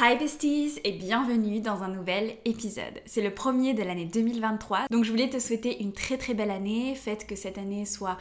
Hi 0.00 0.16
besties 0.16 0.80
et 0.84 0.92
bienvenue 0.92 1.60
dans 1.60 1.82
un 1.82 1.88
nouvel 1.88 2.38
épisode. 2.46 3.02
C'est 3.04 3.20
le 3.20 3.34
premier 3.34 3.74
de 3.74 3.82
l'année 3.82 4.06
2023, 4.06 4.86
donc 4.90 5.04
je 5.04 5.10
voulais 5.10 5.28
te 5.28 5.38
souhaiter 5.38 5.82
une 5.82 5.92
très 5.92 6.16
très 6.16 6.32
belle 6.32 6.50
année. 6.50 6.94
Faites 6.94 7.26
que 7.26 7.36
cette 7.36 7.58
année 7.58 7.84
soit 7.84 8.16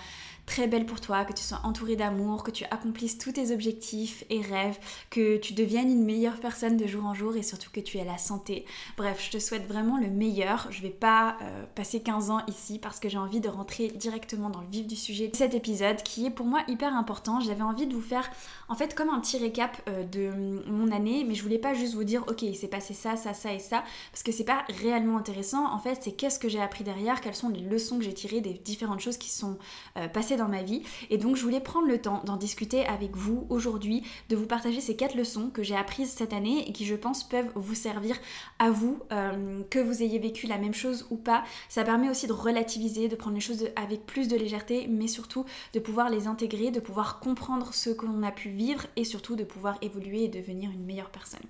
très 0.46 0.68
belle 0.68 0.86
pour 0.86 1.00
toi, 1.00 1.24
que 1.24 1.32
tu 1.32 1.44
sois 1.44 1.62
entouré 1.64 1.96
d'amour, 1.96 2.44
que 2.44 2.52
tu 2.52 2.66
accomplisses 2.66 3.18
tous 3.18 3.32
tes 3.32 3.54
objectifs 3.54 4.26
et 4.30 4.42
rêves, 4.42 4.78
que 5.10 5.38
tu 5.38 5.54
deviennes 5.54 5.90
une 5.90 6.04
meilleure 6.04 6.42
personne 6.42 6.76
de 6.76 6.86
jour 6.88 7.06
en 7.06 7.14
jour 7.14 7.38
et 7.38 7.44
surtout 7.44 7.70
que 7.72 7.80
tu 7.80 7.98
aies 7.98 8.04
la 8.04 8.18
santé. 8.18 8.66
Bref, 8.98 9.24
je 9.26 9.32
te 9.32 9.40
souhaite 9.40 9.66
vraiment 9.66 9.98
le 9.98 10.10
meilleur. 10.10 10.68
Je 10.72 10.82
vais 10.82 10.90
pas 10.90 11.38
euh, 11.42 11.64
passer 11.74 12.02
15 12.02 12.32
ans 12.32 12.42
ici 12.48 12.80
parce 12.80 13.00
que 13.00 13.08
j'ai 13.08 13.18
envie 13.18 13.40
de 13.40 13.48
rentrer 13.48 13.88
directement 13.88 14.50
dans 14.50 14.60
le 14.60 14.68
vif 14.68 14.88
du 14.88 14.98
sujet 14.98 15.30
de 15.30 15.36
cet 15.38 15.54
épisode 15.54 16.04
qui 16.04 16.26
est 16.26 16.32
pour 16.32 16.48
moi 16.48 16.60
hyper 16.68 16.94
important. 16.96 17.40
J'avais 17.40 17.64
envie 17.64 17.88
de 17.88 17.94
vous 17.94 18.02
faire 18.02 18.30
en 18.68 18.76
fait 18.76 18.94
comme 18.94 19.10
un 19.10 19.22
petit 19.22 19.38
récap 19.38 19.82
euh, 19.88 20.04
de 20.04 20.32
mon 20.70 20.92
année, 20.92 21.24
mais 21.26 21.34
je 21.34 21.44
voulais 21.44 21.60
pas 21.62 21.74
juste 21.74 21.94
vous 21.94 22.04
dire 22.04 22.24
ok, 22.28 22.42
il 22.42 22.56
s'est 22.56 22.68
passé 22.68 22.94
ça, 22.94 23.16
ça, 23.16 23.34
ça 23.34 23.54
et 23.54 23.60
ça 23.60 23.84
parce 24.12 24.24
que 24.24 24.32
c'est 24.32 24.44
pas 24.44 24.66
réellement 24.82 25.18
intéressant. 25.18 25.72
En 25.72 25.80
fait, 25.80 26.00
c'est 26.02 26.12
qu'est-ce 26.12 26.40
que 26.40 26.50
j'ai 26.50 26.62
appris 26.62 26.84
derrière, 26.84 27.22
quelles 27.22 27.36
sont 27.36 27.50
les 27.50 27.62
leçons 27.62 27.98
que 27.98 28.04
j'ai 28.04 28.14
tirées 28.14 28.42
des 28.42 28.54
différentes 28.54 29.00
choses 29.00 29.18
qui 29.18 29.30
sont 29.30 29.58
euh, 29.98 30.08
passées 30.08 30.38
dans 30.38 30.48
ma 30.48 30.64
vie. 30.64 30.84
Et 31.10 31.18
donc 31.18 31.36
je 31.36 31.44
voulais 31.44 31.60
prendre 31.60 31.88
le 31.88 32.02
temps 32.02 32.22
d'en 32.26 32.38
discuter 32.38 32.86
avec 32.86 33.16
vous 33.16 33.46
aujourd'hui, 33.50 34.04
de 34.30 34.36
vous 34.36 34.48
partager 34.48 34.82
ces 34.82 34.96
quatre 34.96 35.16
leçons 35.16 35.50
que 35.50 35.64
j'ai 35.64 35.76
apprises 35.76 36.10
cette 36.10 36.34
année 36.34 36.68
et 36.68 36.74
qui 36.74 36.86
je 36.86 36.96
pense 36.96 37.24
peuvent 37.24 37.52
vous 37.56 37.76
servir 37.76 38.18
à 38.60 38.72
vous, 38.72 39.00
euh, 39.12 39.62
que 39.70 39.80
vous 39.80 40.04
ayez 40.04 40.20
vécu 40.20 40.48
la 40.48 40.58
même 40.58 40.74
chose 40.74 41.08
ou 41.10 41.18
pas. 41.18 41.44
Ça 41.70 41.84
permet 41.84 42.10
aussi 42.10 42.28
de 42.28 42.34
relativiser, 42.34 43.08
de 43.08 43.16
prendre 43.16 43.36
les 43.36 43.42
choses 43.42 43.70
avec 43.76 44.06
plus 44.06 44.28
de 44.28 44.36
légèreté, 44.36 44.88
mais 44.90 45.08
surtout 45.08 45.46
de 45.74 45.80
pouvoir 45.80 46.10
les 46.10 46.28
intégrer, 46.28 46.72
de 46.72 46.80
pouvoir 46.80 47.20
comprendre 47.20 47.74
ce 47.74 47.90
que 47.90 48.06
l'on 48.06 48.24
a 48.24 48.32
pu 48.32 48.50
vivre 48.50 48.86
et 48.96 49.04
surtout 49.04 49.36
de 49.36 49.44
pouvoir 49.44 49.78
évoluer 49.82 50.24
et 50.24 50.28
devenir 50.28 50.72
une 50.72 50.86
meilleure 50.86 51.10
personne. 51.10 51.42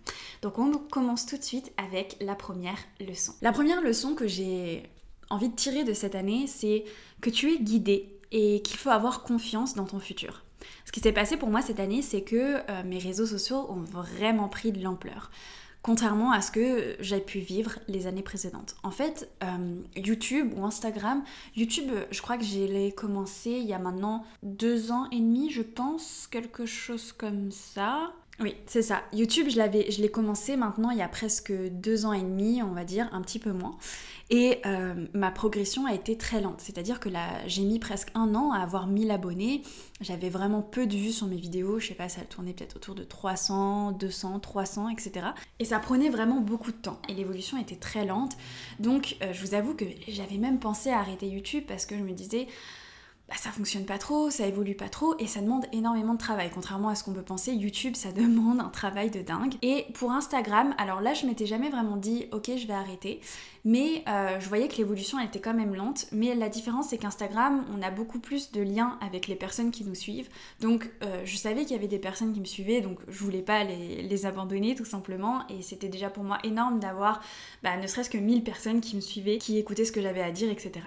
Donc 0.41 0.59
on 0.59 0.71
commence 0.71 1.25
tout 1.25 1.37
de 1.37 1.43
suite 1.43 1.71
avec 1.77 2.17
la 2.19 2.35
première 2.35 2.79
leçon. 2.99 3.33
La 3.41 3.51
première 3.51 3.81
leçon 3.81 4.15
que 4.15 4.27
j'ai 4.27 4.83
envie 5.29 5.49
de 5.49 5.55
tirer 5.55 5.83
de 5.83 5.93
cette 5.93 6.15
année, 6.15 6.45
c'est 6.47 6.83
que 7.21 7.29
tu 7.29 7.53
es 7.53 7.59
guidé 7.59 8.19
et 8.31 8.61
qu'il 8.61 8.77
faut 8.77 8.89
avoir 8.89 9.23
confiance 9.23 9.75
dans 9.75 9.85
ton 9.85 9.99
futur. 9.99 10.43
Ce 10.85 10.91
qui 10.91 10.99
s'est 10.99 11.11
passé 11.11 11.37
pour 11.37 11.49
moi 11.49 11.61
cette 11.61 11.79
année, 11.79 12.01
c'est 12.01 12.21
que 12.21 12.57
euh, 12.69 12.83
mes 12.85 12.99
réseaux 12.99 13.25
sociaux 13.25 13.65
ont 13.69 13.81
vraiment 13.81 14.47
pris 14.47 14.71
de 14.71 14.83
l'ampleur. 14.83 15.31
Contrairement 15.81 16.31
à 16.31 16.41
ce 16.41 16.51
que 16.51 16.95
j'ai 16.99 17.19
pu 17.19 17.39
vivre 17.39 17.79
les 17.87 18.05
années 18.05 18.21
précédentes. 18.21 18.75
En 18.83 18.91
fait, 18.91 19.31
euh, 19.43 19.81
YouTube 19.95 20.53
ou 20.55 20.63
Instagram, 20.63 21.23
YouTube, 21.55 21.91
je 22.11 22.21
crois 22.21 22.37
que 22.37 22.43
j'ai 22.43 22.91
commencé 22.91 23.49
il 23.49 23.65
y 23.65 23.73
a 23.73 23.79
maintenant 23.79 24.23
deux 24.43 24.91
ans 24.91 25.07
et 25.11 25.19
demi, 25.19 25.49
je 25.49 25.63
pense, 25.63 26.27
quelque 26.27 26.67
chose 26.67 27.11
comme 27.11 27.51
ça. 27.51 28.13
Oui, 28.41 28.55
c'est 28.65 28.81
ça. 28.81 29.03
YouTube, 29.13 29.47
je 29.49 29.57
l'avais, 29.57 29.91
je 29.91 30.01
l'ai 30.01 30.09
commencé 30.09 30.57
maintenant 30.57 30.89
il 30.89 30.97
y 30.97 31.03
a 31.03 31.07
presque 31.07 31.53
deux 31.53 32.05
ans 32.07 32.13
et 32.13 32.21
demi, 32.21 32.63
on 32.63 32.71
va 32.71 32.83
dire, 32.83 33.07
un 33.11 33.21
petit 33.21 33.37
peu 33.37 33.51
moins. 33.51 33.77
Et 34.31 34.61
euh, 34.65 35.05
ma 35.13 35.29
progression 35.29 35.85
a 35.85 35.93
été 35.93 36.17
très 36.17 36.41
lente. 36.41 36.61
C'est-à-dire 36.61 36.99
que 36.99 37.09
là, 37.09 37.27
j'ai 37.45 37.63
mis 37.63 37.77
presque 37.77 38.09
un 38.15 38.33
an 38.33 38.51
à 38.51 38.59
avoir 38.59 38.87
1000 38.87 39.11
abonnés. 39.11 39.61
J'avais 39.99 40.29
vraiment 40.29 40.61
peu 40.61 40.87
de 40.87 40.95
vues 40.95 41.11
sur 41.11 41.27
mes 41.27 41.35
vidéos. 41.35 41.79
Je 41.79 41.87
sais 41.89 41.93
pas, 41.93 42.09
ça 42.09 42.21
tournait 42.21 42.53
peut-être 42.53 42.77
autour 42.77 42.95
de 42.95 43.03
300, 43.03 43.91
200, 43.91 44.39
300, 44.39 44.89
etc. 44.89 45.27
Et 45.59 45.65
ça 45.65 45.79
prenait 45.79 46.09
vraiment 46.09 46.39
beaucoup 46.39 46.71
de 46.71 46.77
temps. 46.77 46.99
Et 47.09 47.13
l'évolution 47.13 47.59
était 47.59 47.75
très 47.75 48.05
lente. 48.05 48.37
Donc, 48.79 49.17
euh, 49.21 49.33
je 49.33 49.45
vous 49.45 49.53
avoue 49.53 49.75
que 49.75 49.85
j'avais 50.07 50.37
même 50.37 50.59
pensé 50.59 50.89
à 50.89 50.99
arrêter 50.99 51.27
YouTube 51.27 51.65
parce 51.67 51.85
que 51.85 51.97
je 51.97 52.03
me 52.03 52.13
disais 52.13 52.47
bah, 53.31 53.37
ça 53.37 53.49
fonctionne 53.49 53.85
pas 53.85 53.97
trop, 53.97 54.29
ça 54.29 54.45
évolue 54.45 54.75
pas 54.75 54.89
trop 54.89 55.15
et 55.17 55.25
ça 55.25 55.39
demande 55.39 55.65
énormément 55.71 56.15
de 56.15 56.19
travail. 56.19 56.51
Contrairement 56.53 56.89
à 56.89 56.95
ce 56.95 57.05
qu'on 57.05 57.13
peut 57.13 57.21
penser, 57.21 57.53
YouTube 57.53 57.95
ça 57.95 58.11
demande 58.11 58.59
un 58.59 58.67
travail 58.67 59.09
de 59.09 59.21
dingue. 59.21 59.53
Et 59.61 59.85
pour 59.93 60.11
Instagram, 60.11 60.75
alors 60.77 60.99
là 60.99 61.13
je 61.13 61.25
m'étais 61.25 61.45
jamais 61.45 61.69
vraiment 61.69 61.95
dit 61.95 62.25
ok 62.33 62.51
je 62.57 62.67
vais 62.67 62.73
arrêter, 62.73 63.21
mais 63.63 64.03
euh, 64.09 64.37
je 64.41 64.49
voyais 64.49 64.67
que 64.67 64.75
l'évolution 64.75 65.17
était 65.17 65.39
quand 65.39 65.53
même 65.53 65.73
lente. 65.75 66.07
Mais 66.11 66.35
la 66.35 66.49
différence 66.49 66.89
c'est 66.89 66.97
qu'Instagram 66.97 67.63
on 67.73 67.81
a 67.81 67.89
beaucoup 67.89 68.19
plus 68.19 68.51
de 68.51 68.61
liens 68.61 68.97
avec 68.99 69.29
les 69.29 69.35
personnes 69.35 69.71
qui 69.71 69.85
nous 69.85 69.95
suivent. 69.95 70.27
Donc 70.59 70.91
euh, 71.01 71.21
je 71.23 71.37
savais 71.37 71.61
qu'il 71.61 71.71
y 71.71 71.79
avait 71.79 71.87
des 71.87 71.99
personnes 71.99 72.33
qui 72.33 72.41
me 72.41 72.45
suivaient 72.45 72.81
donc 72.81 72.99
je 73.07 73.23
voulais 73.23 73.43
pas 73.43 73.63
les, 73.63 74.25
abandonner 74.25 74.75
tout 74.75 74.85
simplement 74.85 75.47
et 75.47 75.61
c'était 75.61 75.87
déjà 75.87 76.09
pour 76.09 76.25
moi 76.25 76.37
énorme 76.43 76.79
d'avoir 76.79 77.21
bah, 77.63 77.77
ne 77.77 77.87
serait-ce 77.87 78.09
que 78.09 78.17
1000 78.17 78.43
personnes 78.43 78.81
qui 78.81 78.97
me 78.97 79.01
suivaient, 79.01 79.37
qui 79.37 79.57
écoutaient 79.57 79.85
ce 79.85 79.93
que 79.93 80.01
j'avais 80.01 80.21
à 80.21 80.31
dire, 80.31 80.51
etc. 80.51 80.81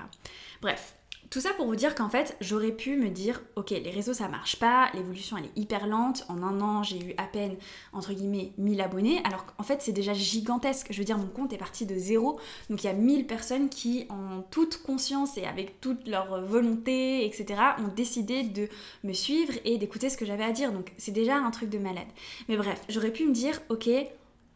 Bref, 0.60 0.94
tout 1.34 1.40
ça 1.40 1.52
pour 1.52 1.66
vous 1.66 1.74
dire 1.74 1.96
qu'en 1.96 2.08
fait, 2.08 2.36
j'aurais 2.40 2.70
pu 2.70 2.96
me 2.96 3.08
dire, 3.08 3.42
ok, 3.56 3.70
les 3.70 3.90
réseaux 3.90 4.14
ça 4.14 4.28
marche 4.28 4.54
pas, 4.60 4.88
l'évolution 4.94 5.36
elle 5.36 5.46
est 5.46 5.60
hyper 5.60 5.88
lente, 5.88 6.24
en 6.28 6.44
un 6.44 6.60
an 6.60 6.84
j'ai 6.84 7.04
eu 7.04 7.14
à 7.16 7.24
peine, 7.24 7.56
entre 7.92 8.12
guillemets, 8.12 8.52
1000 8.56 8.80
abonnés, 8.80 9.20
alors 9.24 9.44
qu'en 9.44 9.64
fait 9.64 9.82
c'est 9.82 9.90
déjà 9.90 10.12
gigantesque, 10.12 10.86
je 10.90 10.96
veux 10.96 11.04
dire 11.04 11.18
mon 11.18 11.26
compte 11.26 11.52
est 11.52 11.58
parti 11.58 11.86
de 11.86 11.96
zéro, 11.96 12.38
donc 12.70 12.84
il 12.84 12.86
y 12.86 12.88
a 12.88 12.92
1000 12.92 13.26
personnes 13.26 13.68
qui 13.68 14.06
en 14.10 14.42
toute 14.42 14.80
conscience 14.84 15.36
et 15.36 15.44
avec 15.44 15.80
toute 15.80 16.06
leur 16.06 16.40
volonté, 16.46 17.26
etc., 17.26 17.60
ont 17.80 17.92
décidé 17.96 18.44
de 18.44 18.68
me 19.02 19.12
suivre 19.12 19.54
et 19.64 19.76
d'écouter 19.76 20.10
ce 20.10 20.16
que 20.16 20.24
j'avais 20.24 20.44
à 20.44 20.52
dire, 20.52 20.70
donc 20.70 20.92
c'est 20.98 21.10
déjà 21.10 21.34
un 21.34 21.50
truc 21.50 21.68
de 21.68 21.78
malade. 21.78 22.06
Mais 22.48 22.56
bref, 22.56 22.80
j'aurais 22.88 23.10
pu 23.10 23.26
me 23.26 23.32
dire, 23.32 23.60
ok, 23.70 23.90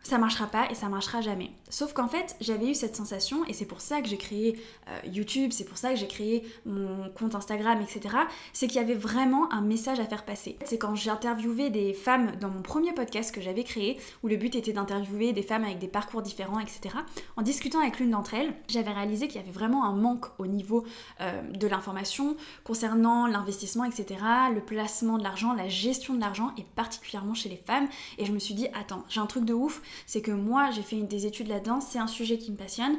ça 0.02 0.18
marchera 0.18 0.46
pas 0.46 0.70
et 0.70 0.74
ça 0.74 0.88
marchera 0.88 1.20
jamais. 1.20 1.50
Sauf 1.68 1.92
qu'en 1.92 2.08
fait, 2.08 2.36
j'avais 2.40 2.70
eu 2.70 2.74
cette 2.74 2.96
sensation 2.96 3.44
et 3.46 3.52
c'est 3.52 3.66
pour 3.66 3.80
ça 3.80 4.00
que 4.00 4.08
j'ai 4.08 4.16
créé 4.16 4.58
euh, 4.88 4.98
YouTube, 5.06 5.50
c'est 5.52 5.64
pour 5.64 5.76
ça 5.76 5.90
que 5.90 5.96
j'ai 5.96 6.06
créé 6.06 6.44
mon 6.64 7.10
compte 7.10 7.34
Instagram, 7.34 7.80
etc. 7.82 8.14
C'est 8.52 8.68
qu'il 8.68 8.76
y 8.76 8.84
avait 8.84 8.94
vraiment 8.94 9.52
un 9.52 9.60
message 9.60 10.00
à 10.00 10.06
faire 10.06 10.24
passer. 10.24 10.56
C'est 10.64 10.78
quand 10.78 10.94
j'ai 10.94 11.10
interviewé 11.10 11.68
des 11.68 11.92
femmes 11.92 12.32
dans 12.40 12.48
mon 12.48 12.62
premier 12.62 12.92
podcast 12.92 13.34
que 13.34 13.40
j'avais 13.40 13.64
créé, 13.64 13.98
où 14.22 14.28
le 14.28 14.36
but 14.36 14.54
était 14.54 14.72
d'interviewer 14.72 15.32
des 15.32 15.42
femmes 15.42 15.64
avec 15.64 15.78
des 15.78 15.88
parcours 15.88 16.22
différents, 16.22 16.60
etc. 16.60 16.94
En 17.36 17.42
discutant 17.42 17.80
avec 17.80 17.98
l'une 17.98 18.10
d'entre 18.10 18.34
elles, 18.34 18.54
j'avais 18.68 18.92
réalisé 18.92 19.28
qu'il 19.28 19.40
y 19.40 19.44
avait 19.44 19.52
vraiment 19.52 19.84
un 19.84 19.92
manque 19.92 20.26
au 20.38 20.46
niveau 20.46 20.86
euh, 21.20 21.42
de 21.42 21.66
l'information 21.66 22.36
concernant 22.64 23.26
l'investissement, 23.26 23.84
etc., 23.84 24.20
le 24.54 24.60
placement 24.60 25.18
de 25.18 25.22
l'argent, 25.22 25.52
la 25.52 25.68
gestion 25.68 26.14
de 26.14 26.20
l'argent, 26.20 26.52
et 26.56 26.64
particulièrement 26.76 27.34
chez 27.34 27.48
les 27.48 27.56
femmes. 27.56 27.88
Et 28.16 28.24
je 28.24 28.32
me 28.32 28.38
suis 28.38 28.54
dit, 28.54 28.68
attends, 28.74 29.04
j'ai 29.08 29.20
un 29.20 29.26
truc 29.26 29.44
de 29.44 29.52
ouf 29.52 29.82
c'est 30.06 30.22
que 30.22 30.30
moi 30.30 30.70
j'ai 30.70 30.82
fait 30.82 30.96
des 31.02 31.26
études 31.26 31.48
là-dedans, 31.48 31.80
c'est 31.80 31.98
un 31.98 32.06
sujet 32.06 32.38
qui 32.38 32.52
me 32.52 32.56
passionne. 32.56 32.96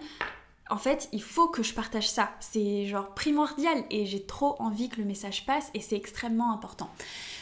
En 0.70 0.78
fait, 0.78 1.10
il 1.12 1.24
faut 1.24 1.48
que 1.48 1.64
je 1.64 1.74
partage 1.74 2.08
ça. 2.08 2.32
C'est 2.40 2.86
genre 2.86 3.16
primordial 3.16 3.84
et 3.90 4.06
j'ai 4.06 4.24
trop 4.24 4.56
envie 4.60 4.88
que 4.88 4.98
le 4.98 5.06
message 5.06 5.46
passe 5.46 5.72
et 5.74 5.82
c'est 5.82 5.96
extrêmement 5.96 6.54
important. 6.54 6.90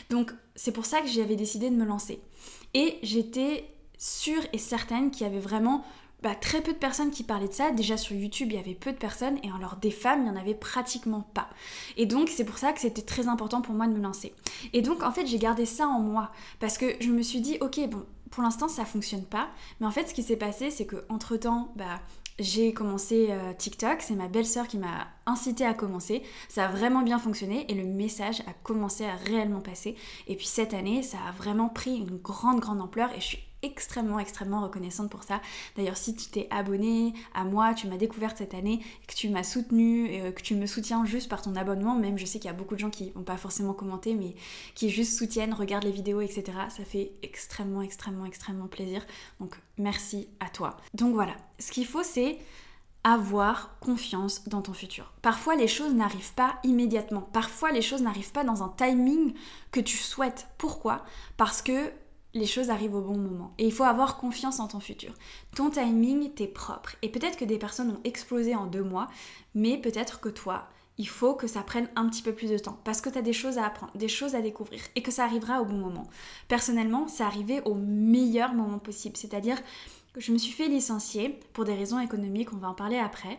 Donc 0.09 0.33
c'est 0.55 0.71
pour 0.71 0.85
ça 0.85 1.01
que 1.01 1.07
j'avais 1.07 1.35
décidé 1.35 1.69
de 1.69 1.75
me 1.75 1.85
lancer. 1.85 2.21
Et 2.73 2.97
j'étais 3.03 3.69
sûre 3.97 4.41
et 4.53 4.57
certaine 4.57 5.11
qu'il 5.11 5.27
y 5.27 5.29
avait 5.29 5.39
vraiment 5.39 5.83
bah, 6.23 6.35
très 6.35 6.61
peu 6.61 6.73
de 6.73 6.77
personnes 6.77 7.11
qui 7.11 7.23
parlaient 7.23 7.47
de 7.47 7.53
ça. 7.53 7.71
Déjà 7.71 7.97
sur 7.97 8.15
YouTube, 8.15 8.49
il 8.51 8.55
y 8.55 8.59
avait 8.59 8.73
peu 8.73 8.91
de 8.91 8.97
personnes 8.97 9.37
et 9.43 9.51
alors 9.55 9.75
des 9.75 9.91
femmes, 9.91 10.21
il 10.21 10.31
n'y 10.31 10.37
en 10.37 10.39
avait 10.39 10.55
pratiquement 10.55 11.21
pas. 11.33 11.49
Et 11.95 12.05
donc 12.05 12.29
c'est 12.29 12.45
pour 12.45 12.57
ça 12.57 12.73
que 12.73 12.79
c'était 12.79 13.01
très 13.01 13.27
important 13.27 13.61
pour 13.61 13.75
moi 13.75 13.87
de 13.87 13.93
me 13.93 14.01
lancer. 14.01 14.33
Et 14.73 14.81
donc 14.81 15.03
en 15.03 15.11
fait, 15.11 15.27
j'ai 15.27 15.37
gardé 15.37 15.65
ça 15.65 15.87
en 15.87 15.99
moi 15.99 16.31
parce 16.59 16.77
que 16.77 16.95
je 16.99 17.11
me 17.11 17.21
suis 17.21 17.41
dit 17.41 17.57
OK, 17.61 17.79
bon, 17.89 18.05
pour 18.31 18.43
l'instant 18.43 18.67
ça 18.67 18.85
fonctionne 18.85 19.25
pas. 19.25 19.49
Mais 19.79 19.87
en 19.87 19.91
fait 19.91 20.07
ce 20.07 20.13
qui 20.13 20.23
s'est 20.23 20.37
passé 20.37 20.71
c'est 20.71 20.85
que 20.85 21.05
entre 21.09 21.37
temps, 21.37 21.73
bah, 21.75 21.99
j'ai 22.39 22.71
commencé 22.71 23.27
euh, 23.31 23.53
TikTok, 23.53 24.01
c'est 24.01 24.15
ma 24.15 24.27
belle-sœur 24.27 24.67
qui 24.67 24.77
m'a 24.77 25.07
incité 25.25 25.65
à 25.65 25.73
commencer. 25.73 26.21
Ça 26.49 26.65
a 26.65 26.67
vraiment 26.67 27.01
bien 27.01 27.17
fonctionné 27.17 27.65
et 27.71 27.73
le 27.73 27.85
message 27.85 28.41
a 28.41 28.53
commencé 28.53 29.05
à 29.05 29.15
réellement 29.15 29.61
passer. 29.61 29.95
Et 30.27 30.35
puis 30.35 30.45
cette 30.45 30.73
année, 30.73 31.01
ça 31.01 31.17
a 31.27 31.31
vraiment 31.31 31.69
pris 31.69 31.95
une 31.95 32.17
grande, 32.17 32.59
grande 32.59 32.81
ampleur 32.81 33.11
et 33.13 33.19
je 33.19 33.25
suis 33.25 33.46
extrêmement, 33.63 34.19
extrêmement 34.19 34.61
reconnaissante 34.61 35.09
pour 35.09 35.23
ça. 35.23 35.41
D'ailleurs, 35.75 35.97
si 35.97 36.15
tu 36.15 36.29
t'es 36.29 36.47
abonné 36.51 37.13
à 37.33 37.43
moi, 37.43 37.73
tu 37.73 37.87
m'as 37.87 37.97
découverte 37.97 38.37
cette 38.37 38.53
année, 38.53 38.83
que 39.07 39.15
tu 39.15 39.29
m'as 39.29 39.43
soutenu, 39.43 40.09
euh, 40.21 40.31
que 40.31 40.41
tu 40.41 40.55
me 40.55 40.65
soutiens 40.65 41.05
juste 41.05 41.29
par 41.29 41.41
ton 41.41 41.55
abonnement, 41.55 41.95
même 41.95 42.17
je 42.17 42.25
sais 42.25 42.39
qu'il 42.39 42.47
y 42.47 42.53
a 42.53 42.57
beaucoup 42.57 42.75
de 42.75 42.79
gens 42.79 42.89
qui 42.89 43.11
n'ont 43.15 43.23
pas 43.23 43.37
forcément 43.37 43.73
commenté, 43.73 44.13
mais 44.13 44.35
qui 44.75 44.89
juste 44.89 45.17
soutiennent, 45.17 45.53
regardent 45.53 45.85
les 45.85 45.91
vidéos, 45.91 46.21
etc. 46.21 46.43
Ça 46.69 46.85
fait 46.85 47.11
extrêmement, 47.23 47.81
extrêmement, 47.81 48.25
extrêmement 48.25 48.67
plaisir. 48.67 49.05
Donc, 49.39 49.59
merci 49.77 50.27
à 50.39 50.49
toi. 50.49 50.77
Donc 50.93 51.13
voilà, 51.13 51.35
ce 51.59 51.71
qu'il 51.71 51.85
faut, 51.85 52.03
c'est 52.03 52.37
avoir 53.03 53.79
confiance 53.79 54.49
dans 54.49 54.61
ton 54.61 54.73
futur. 54.73 55.13
Parfois 55.21 55.55
les 55.55 55.69
choses 55.69 55.93
n'arrivent 55.93 56.33
pas 56.33 56.59
immédiatement. 56.63 57.21
Parfois 57.21 57.71
les 57.71 57.81
choses 57.81 58.01
n'arrivent 58.01 58.33
pas 58.33 58.43
dans 58.43 58.63
un 58.63 58.73
timing 58.75 59.33
que 59.71 59.79
tu 59.79 59.95
souhaites. 59.95 60.47
Pourquoi? 60.57 61.05
Parce 61.37 61.61
que 61.61 61.93
les 62.37 62.45
choses 62.45 62.69
arrivent 62.69 62.95
au 62.95 63.01
bon 63.01 63.17
moment. 63.17 63.53
Et 63.57 63.65
il 63.65 63.73
faut 63.73 63.83
avoir 63.83 64.17
confiance 64.17 64.59
en 64.59 64.67
ton 64.67 64.79
futur. 64.79 65.13
Ton 65.55 65.69
timing 65.69 66.31
t'es 66.33 66.47
propre. 66.47 66.95
Et 67.01 67.09
peut-être 67.09 67.37
que 67.37 67.45
des 67.45 67.57
personnes 67.57 67.91
ont 67.91 68.01
explosé 68.03 68.55
en 68.55 68.65
deux 68.65 68.83
mois, 68.83 69.07
mais 69.55 69.77
peut-être 69.77 70.19
que 70.19 70.29
toi, 70.29 70.67
il 70.97 71.07
faut 71.07 71.35
que 71.35 71.47
ça 71.47 71.61
prenne 71.61 71.89
un 71.95 72.07
petit 72.09 72.23
peu 72.23 72.33
plus 72.33 72.49
de 72.49 72.57
temps. 72.57 72.79
Parce 72.83 73.01
que 73.01 73.09
tu 73.09 73.17
as 73.17 73.21
des 73.21 73.33
choses 73.33 73.57
à 73.57 73.65
apprendre, 73.65 73.91
des 73.95 74.07
choses 74.07 74.35
à 74.35 74.41
découvrir. 74.41 74.81
Et 74.95 75.01
que 75.01 75.11
ça 75.11 75.23
arrivera 75.23 75.61
au 75.61 75.65
bon 75.65 75.77
moment. 75.77 76.07
Personnellement, 76.47 77.07
c'est 77.07 77.23
arrivé 77.23 77.61
au 77.65 77.75
meilleur 77.75 78.53
moment 78.53 78.79
possible. 78.79 79.17
C'est-à-dire 79.17 79.57
je 80.17 80.31
me 80.31 80.37
suis 80.37 80.51
fait 80.51 80.67
licencier 80.67 81.39
pour 81.53 81.65
des 81.65 81.73
raisons 81.73 81.99
économiques, 81.99 82.53
on 82.53 82.57
va 82.57 82.69
en 82.69 82.73
parler 82.73 82.97
après. 82.97 83.37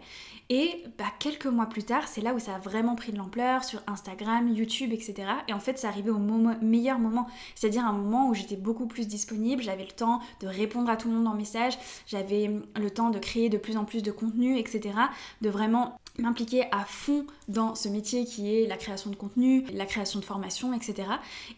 Et 0.51 0.83
bah, 0.97 1.05
quelques 1.19 1.47
mois 1.47 1.67
plus 1.67 1.83
tard, 1.83 2.09
c'est 2.09 2.21
là 2.21 2.33
où 2.33 2.39
ça 2.39 2.55
a 2.55 2.59
vraiment 2.59 2.95
pris 2.95 3.13
de 3.13 3.19
l'ampleur 3.19 3.65
sur 3.65 3.81
Instagram, 3.87 4.49
YouTube, 4.49 4.93
etc. 4.93 5.29
Et 5.47 5.53
en 5.53 5.59
fait, 5.59 5.79
c'est 5.79 5.87
arrivé 5.87 6.11
au 6.11 6.19
meilleur 6.19 6.99
moment, 6.99 7.27
c'est-à-dire 7.55 7.85
un 7.85 7.93
moment 7.93 8.29
où 8.29 8.35
j'étais 8.35 8.57
beaucoup 8.57 8.87
plus 8.87 9.07
disponible, 9.07 9.63
j'avais 9.63 9.85
le 9.85 9.93
temps 9.93 10.21
de 10.41 10.47
répondre 10.47 10.89
à 10.91 10.97
tout 10.97 11.09
le 11.09 11.15
monde 11.15 11.27
en 11.27 11.35
message, 11.35 11.79
j'avais 12.07 12.51
le 12.77 12.91
temps 12.91 13.11
de 13.11 13.19
créer 13.19 13.51
de 13.51 13.59
plus 13.59 13.77
en 13.77 13.85
plus 13.85 14.03
de 14.03 14.11
contenu, 14.11 14.59
etc. 14.59 14.95
De 15.43 15.51
vraiment 15.51 15.99
m'impliquer 16.19 16.65
à 16.73 16.85
fond 16.85 17.27
dans 17.49 17.75
ce 17.75 17.89
métier 17.89 18.25
qui 18.25 18.55
est 18.55 18.67
la 18.67 18.77
création 18.77 19.11
de 19.11 19.17
contenu, 19.17 19.65
la 19.73 19.87
création 19.87 20.19
de 20.19 20.25
formation, 20.25 20.73
etc. 20.73 21.09